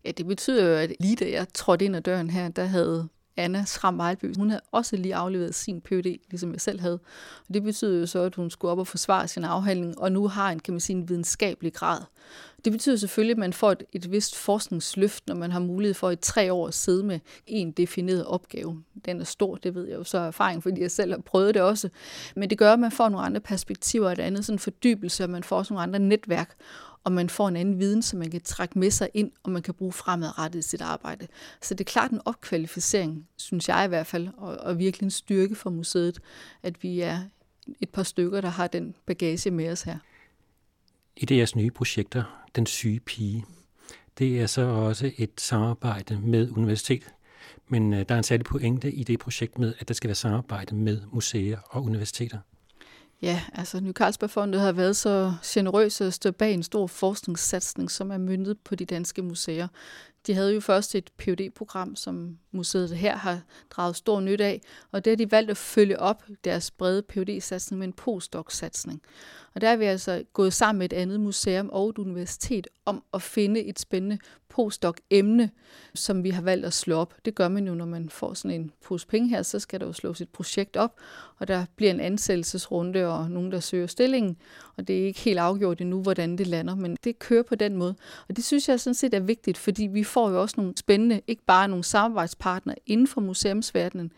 [0.05, 3.09] Ja, det betyder jo, at lige da jeg trådte ind ad døren her, der havde
[3.37, 7.01] Anna Schram Vejlby, hun havde også lige afleveret sin PhD, ligesom jeg selv havde.
[7.49, 10.29] Og det betyder jo så, at hun skulle op og forsvare sin afhandling, og nu
[10.29, 12.01] har en, kan man sige, en videnskabelig grad.
[12.65, 16.11] Det betyder selvfølgelig, at man får et, et vist forskningsløft, når man har mulighed for
[16.11, 18.83] i tre år at sidde med en defineret opgave.
[19.05, 21.55] Den er stor, det ved jeg jo så af erfaring, fordi jeg selv har prøvet
[21.55, 21.89] det også.
[22.37, 25.31] Men det gør, at man får nogle andre perspektiver og et andet sådan fordybelse, og
[25.31, 26.57] man får også nogle andre netværk
[27.05, 29.63] og man får en anden viden, som man kan trække med sig ind, og man
[29.63, 31.27] kan bruge fremadrettet i sit arbejde.
[31.63, 35.11] Så det er klart en opkvalificering, synes jeg i hvert fald, og, og virkelig en
[35.11, 36.21] styrke for museet,
[36.63, 37.21] at vi er
[37.81, 39.99] et par stykker, der har den bagage med os her.
[41.17, 43.45] I af jeres nye projekter, Den syge pige,
[44.19, 47.03] det er så også et samarbejde med universitet.
[47.69, 50.15] Men øh, der er en særlig pointe i det projekt med, at der skal være
[50.15, 52.39] samarbejde med museer og universiteter.
[53.23, 58.11] Ja, altså Ny Carlsbergfondet har været så generøs at stå bag en stor forskningssatsning, som
[58.11, 59.69] er myndet på de danske museer.
[60.27, 64.61] De havde jo først et phd program som museet her har draget stor nyt af,
[64.93, 69.03] og det har de valgt at følge op deres brede phd satsning med en postdoc-satsning.
[69.55, 73.05] Og der er vi altså gået sammen med et andet museum og et universitet om
[73.15, 74.19] at finde et spændende
[74.53, 75.51] postdoc-emne,
[75.95, 77.15] som vi har valgt at slå op.
[77.25, 79.87] Det gør man jo, når man får sådan en pose penge her, så skal der
[79.87, 80.97] jo slås et projekt op,
[81.39, 84.37] og der bliver en ansættelsesrunde og nogen, der søger stillingen,
[84.77, 87.77] og det er ikke helt afgjort endnu, hvordan det lander, men det kører på den
[87.77, 87.95] måde.
[88.29, 91.21] Og det synes jeg sådan set er vigtigt, fordi vi får jo også nogle spændende,
[91.27, 94.13] ikke bare nogle samarbejdspartnere inden for museumsverdenen,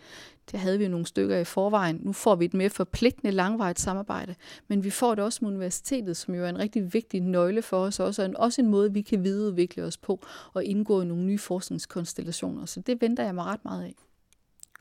[0.53, 2.01] det havde vi jo nogle stykker i forvejen.
[2.03, 4.35] Nu får vi et mere forpligtende langvarigt samarbejde,
[4.69, 7.79] men vi får det også med universitetet, som jo er en rigtig vigtig nøgle for
[7.79, 11.25] os også, og også en måde, vi kan videreudvikle os på og indgå i nogle
[11.25, 12.67] nye forskningskonstellationer.
[12.67, 13.95] Så det venter jeg mig ret meget af.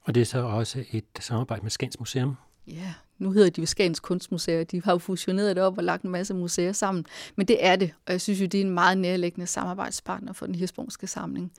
[0.01, 2.35] Og det er så også et samarbejde med Skans Museum?
[2.67, 4.63] Ja, nu hedder de jo Kunstmuseer.
[4.63, 7.05] De har jo fusioneret det op og lagt en masse museer sammen.
[7.35, 10.45] Men det er det, og jeg synes jo, det er en meget nærliggende samarbejdspartner for
[10.45, 11.51] den hirsprungske samling.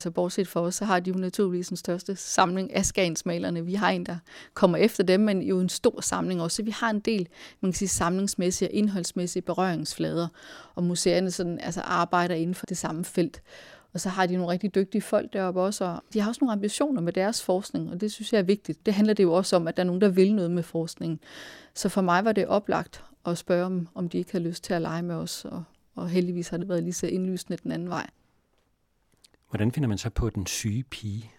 [0.00, 3.64] Så bortset for os, så har de jo naturligvis den største samling af Skansmalerne.
[3.64, 4.16] Vi har en, der
[4.54, 6.56] kommer efter dem, men jo en stor samling også.
[6.56, 7.28] Så vi har en del,
[7.60, 10.28] man kan sige, samlingsmæssige og indholdsmæssige berøringsflader,
[10.74, 13.42] og museerne sådan, altså arbejder inden for det samme felt.
[13.92, 16.52] Og så har de nogle rigtig dygtige folk deroppe også, og de har også nogle
[16.52, 18.86] ambitioner med deres forskning, og det synes jeg er vigtigt.
[18.86, 21.20] Det handler det jo også om, at der er nogen, der vil noget med forskningen.
[21.74, 24.74] Så for mig var det oplagt at spørge dem, om de ikke har lyst til
[24.74, 25.64] at lege med os, og,
[25.94, 28.10] og heldigvis har det været lige så indlysende den anden vej.
[29.48, 31.30] Hvordan finder man så på den syge pige?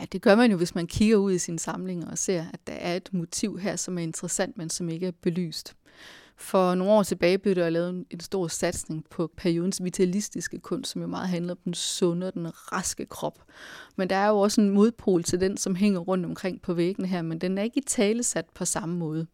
[0.00, 2.66] Ja, det gør man jo, hvis man kigger ud i sin samling og ser, at
[2.66, 5.76] der er et motiv her, som er interessant, men som ikke er belyst.
[6.40, 11.02] For nogle år tilbage blev der lavet en stor satsning på periodens vitalistiske kunst, som
[11.02, 13.38] jo meget handler om den sunde og den raske krop.
[13.96, 17.08] Men der er jo også en modpol til den, som hænger rundt omkring på væggene
[17.08, 19.26] her, men den er ikke i talesat på samme måde.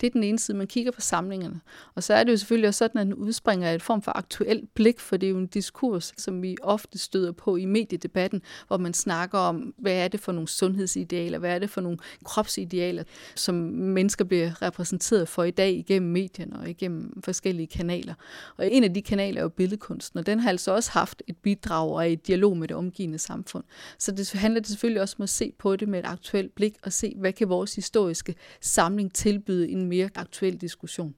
[0.00, 1.60] Det er den ene side, man kigger på samlingerne.
[1.94, 4.12] Og så er det jo selvfølgelig også sådan, at den udspringer af et form for
[4.16, 8.42] aktuelt blik, for det er jo en diskurs, som vi ofte støder på i mediedebatten,
[8.66, 11.98] hvor man snakker om, hvad er det for nogle sundhedsidealer, hvad er det for nogle
[12.24, 13.04] kropsidealer,
[13.34, 18.14] som mennesker bliver repræsenteret for i dag igennem medierne og igennem forskellige kanaler.
[18.56, 21.36] Og en af de kanaler er jo billedkunsten, og den har altså også haft et
[21.36, 23.64] bidrag og et dialog med det omgivende samfund.
[23.98, 26.74] Så det handler det selvfølgelig også om at se på det med et aktuelt blik
[26.82, 31.14] og se, hvad kan vores historiske samling tilbyde en mere aktuel diskussion.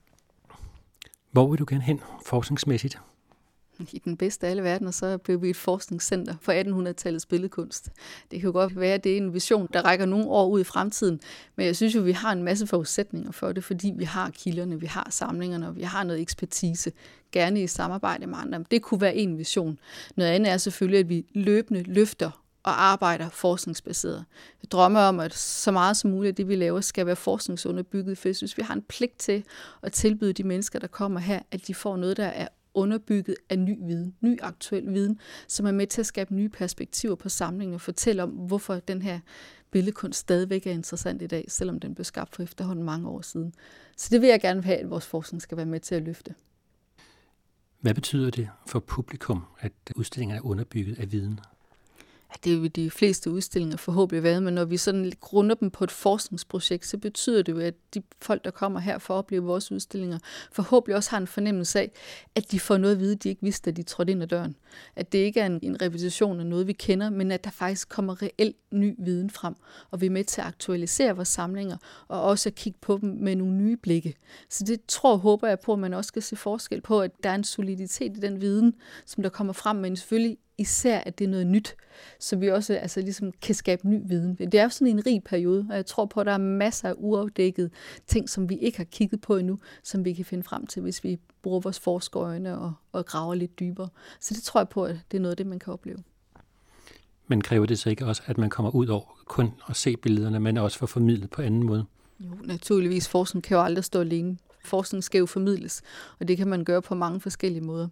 [1.32, 2.98] Hvor vil du gerne hen forskningsmæssigt?
[3.92, 7.90] i den bedste af alle verdener, så blev vi et forskningscenter for 1800-tallets billedkunst.
[8.30, 10.60] Det kan jo godt være, at det er en vision, der rækker nogle år ud
[10.60, 11.20] i fremtiden,
[11.56, 14.30] men jeg synes jo, at vi har en masse forudsætninger for det, fordi vi har
[14.30, 16.92] kilderne, vi har samlingerne, og vi har noget ekspertise,
[17.32, 18.64] gerne i samarbejde med andre.
[18.70, 19.78] Det kunne være en vision.
[20.16, 22.30] Noget andet er selvfølgelig, at vi løbende løfter
[22.66, 24.24] og arbejder forskningsbaseret.
[24.62, 28.18] Jeg drømmer om, at så meget som muligt af det, vi laver, skal være forskningsunderbygget,
[28.18, 29.44] for jeg synes, vi har en pligt til
[29.82, 33.58] at tilbyde de mennesker, der kommer her, at de får noget, der er underbygget af
[33.58, 35.18] ny viden, ny aktuel viden,
[35.48, 39.02] som er med til at skabe nye perspektiver på samlingen og fortælle om, hvorfor den
[39.02, 39.20] her
[39.70, 43.54] billedkunst stadigvæk er interessant i dag, selvom den blev skabt for efterhånden mange år siden.
[43.96, 46.34] Så det vil jeg gerne have, at vores forskning skal være med til at løfte.
[47.80, 51.40] Hvad betyder det for publikum, at udstillingen er underbygget af viden?
[52.44, 55.90] Det vil de fleste udstillinger forhåbentlig være, men når vi sådan grunder dem på et
[55.90, 59.72] forskningsprojekt, så betyder det jo, at de folk, der kommer her for at opleve vores
[59.72, 60.18] udstillinger,
[60.52, 61.90] forhåbentlig også har en fornemmelse af,
[62.34, 64.56] at de får noget at vide, de ikke vidste, at de trådte ind ad døren.
[64.96, 67.88] At det ikke er en, en repetition af noget, vi kender, men at der faktisk
[67.88, 69.54] kommer reelt ny viden frem,
[69.90, 71.76] og vi er med til at aktualisere vores samlinger,
[72.08, 74.14] og også at kigge på dem med nogle nye blikke.
[74.50, 77.10] Så det tror og håber jeg på, at man også skal se forskel på, at
[77.22, 78.74] der er en soliditet i den viden,
[79.06, 81.76] som der kommer frem, men selvfølgelig især, at det er noget nyt,
[82.20, 84.34] så vi også altså, ligesom kan skabe ny viden.
[84.34, 86.88] Det er jo sådan en rig periode, og jeg tror på, at der er masser
[86.88, 87.70] af uafdækkede
[88.06, 91.04] ting, som vi ikke har kigget på endnu, som vi kan finde frem til, hvis
[91.04, 93.88] vi bruger vores forskerøjne og, og graver lidt dybere.
[94.20, 95.98] Så det tror jeg på, at det er noget af det, man kan opleve.
[97.28, 100.40] Men kræver det så ikke også, at man kommer ud over kun at se billederne,
[100.40, 101.84] men også for formidlet på anden måde?
[102.20, 103.08] Jo, naturligvis.
[103.08, 104.36] Forskning kan jo aldrig stå alene.
[104.66, 105.82] Forskning skal jo formidles,
[106.20, 107.88] og det kan man gøre på mange forskellige måder.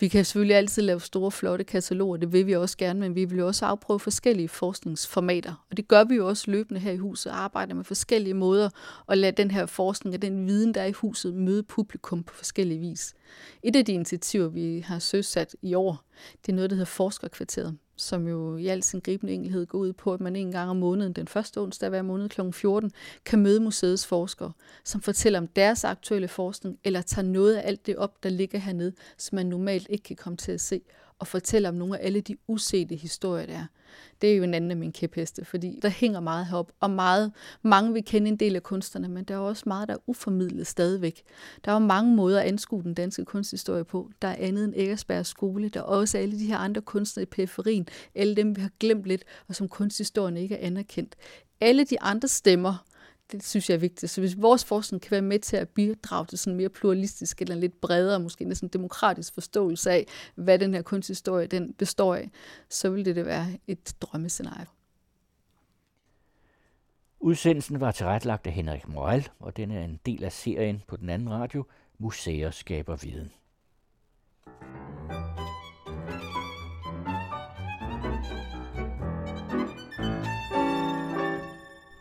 [0.00, 3.24] Vi kan selvfølgelig altid lave store, flotte kataloger, det vil vi også gerne, men vi
[3.24, 5.64] vil jo også afprøve forskellige forskningsformater.
[5.70, 8.70] Og det gør vi jo også løbende her i huset, arbejder med forskellige måder
[9.08, 12.34] at lade den her forskning og den viden, der er i huset, møde publikum på
[12.34, 13.14] forskellige vis.
[13.62, 16.04] Et af de initiativer, vi har søsat i år,
[16.46, 19.92] det er noget, der hedder Forskerkvarteret som jo i al sin gribende enkelhed går ud
[19.92, 22.40] på, at man en gang om måneden, den første onsdag hver måned kl.
[22.52, 22.90] 14,
[23.24, 24.52] kan møde museets forskere,
[24.84, 28.58] som fortæller om deres aktuelle forskning, eller tager noget af alt det op, der ligger
[28.58, 30.80] hernede, som man normalt ikke kan komme til at se,
[31.18, 33.66] og fortælle om nogle af alle de usete historier, der er.
[34.22, 37.32] Det er jo en anden af mine kæpheste, fordi der hænger meget herop, og meget,
[37.62, 40.66] mange vil kende en del af kunstnerne, men der er også meget, der er uformidlet
[40.66, 41.22] stadigvæk.
[41.64, 44.10] Der er jo mange måder at anskue den danske kunsthistorie på.
[44.22, 47.26] Der er andet end Eggersbergs skole, der er også alle de her andre kunstnere i
[47.26, 51.16] periferien, alle dem, vi har glemt lidt, og som kunsthistorien ikke er anerkendt.
[51.60, 52.84] Alle de andre stemmer,
[53.32, 54.12] det synes jeg er vigtigt.
[54.12, 57.54] Så hvis vores forskning kan være med til at bidrage til sådan mere pluralistisk eller
[57.54, 62.30] lidt bredere, måske næsten demokratisk forståelse af, hvad den her kunsthistorie den består af,
[62.68, 64.66] så vil det, det være et drømmescenarie.
[67.20, 71.08] Udsendelsen var tilrettelagt af Henrik Morel, og den er en del af serien på den
[71.08, 71.64] anden radio,
[71.98, 73.32] Museer skaber viden.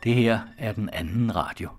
[0.03, 1.69] Det her er den anden radio.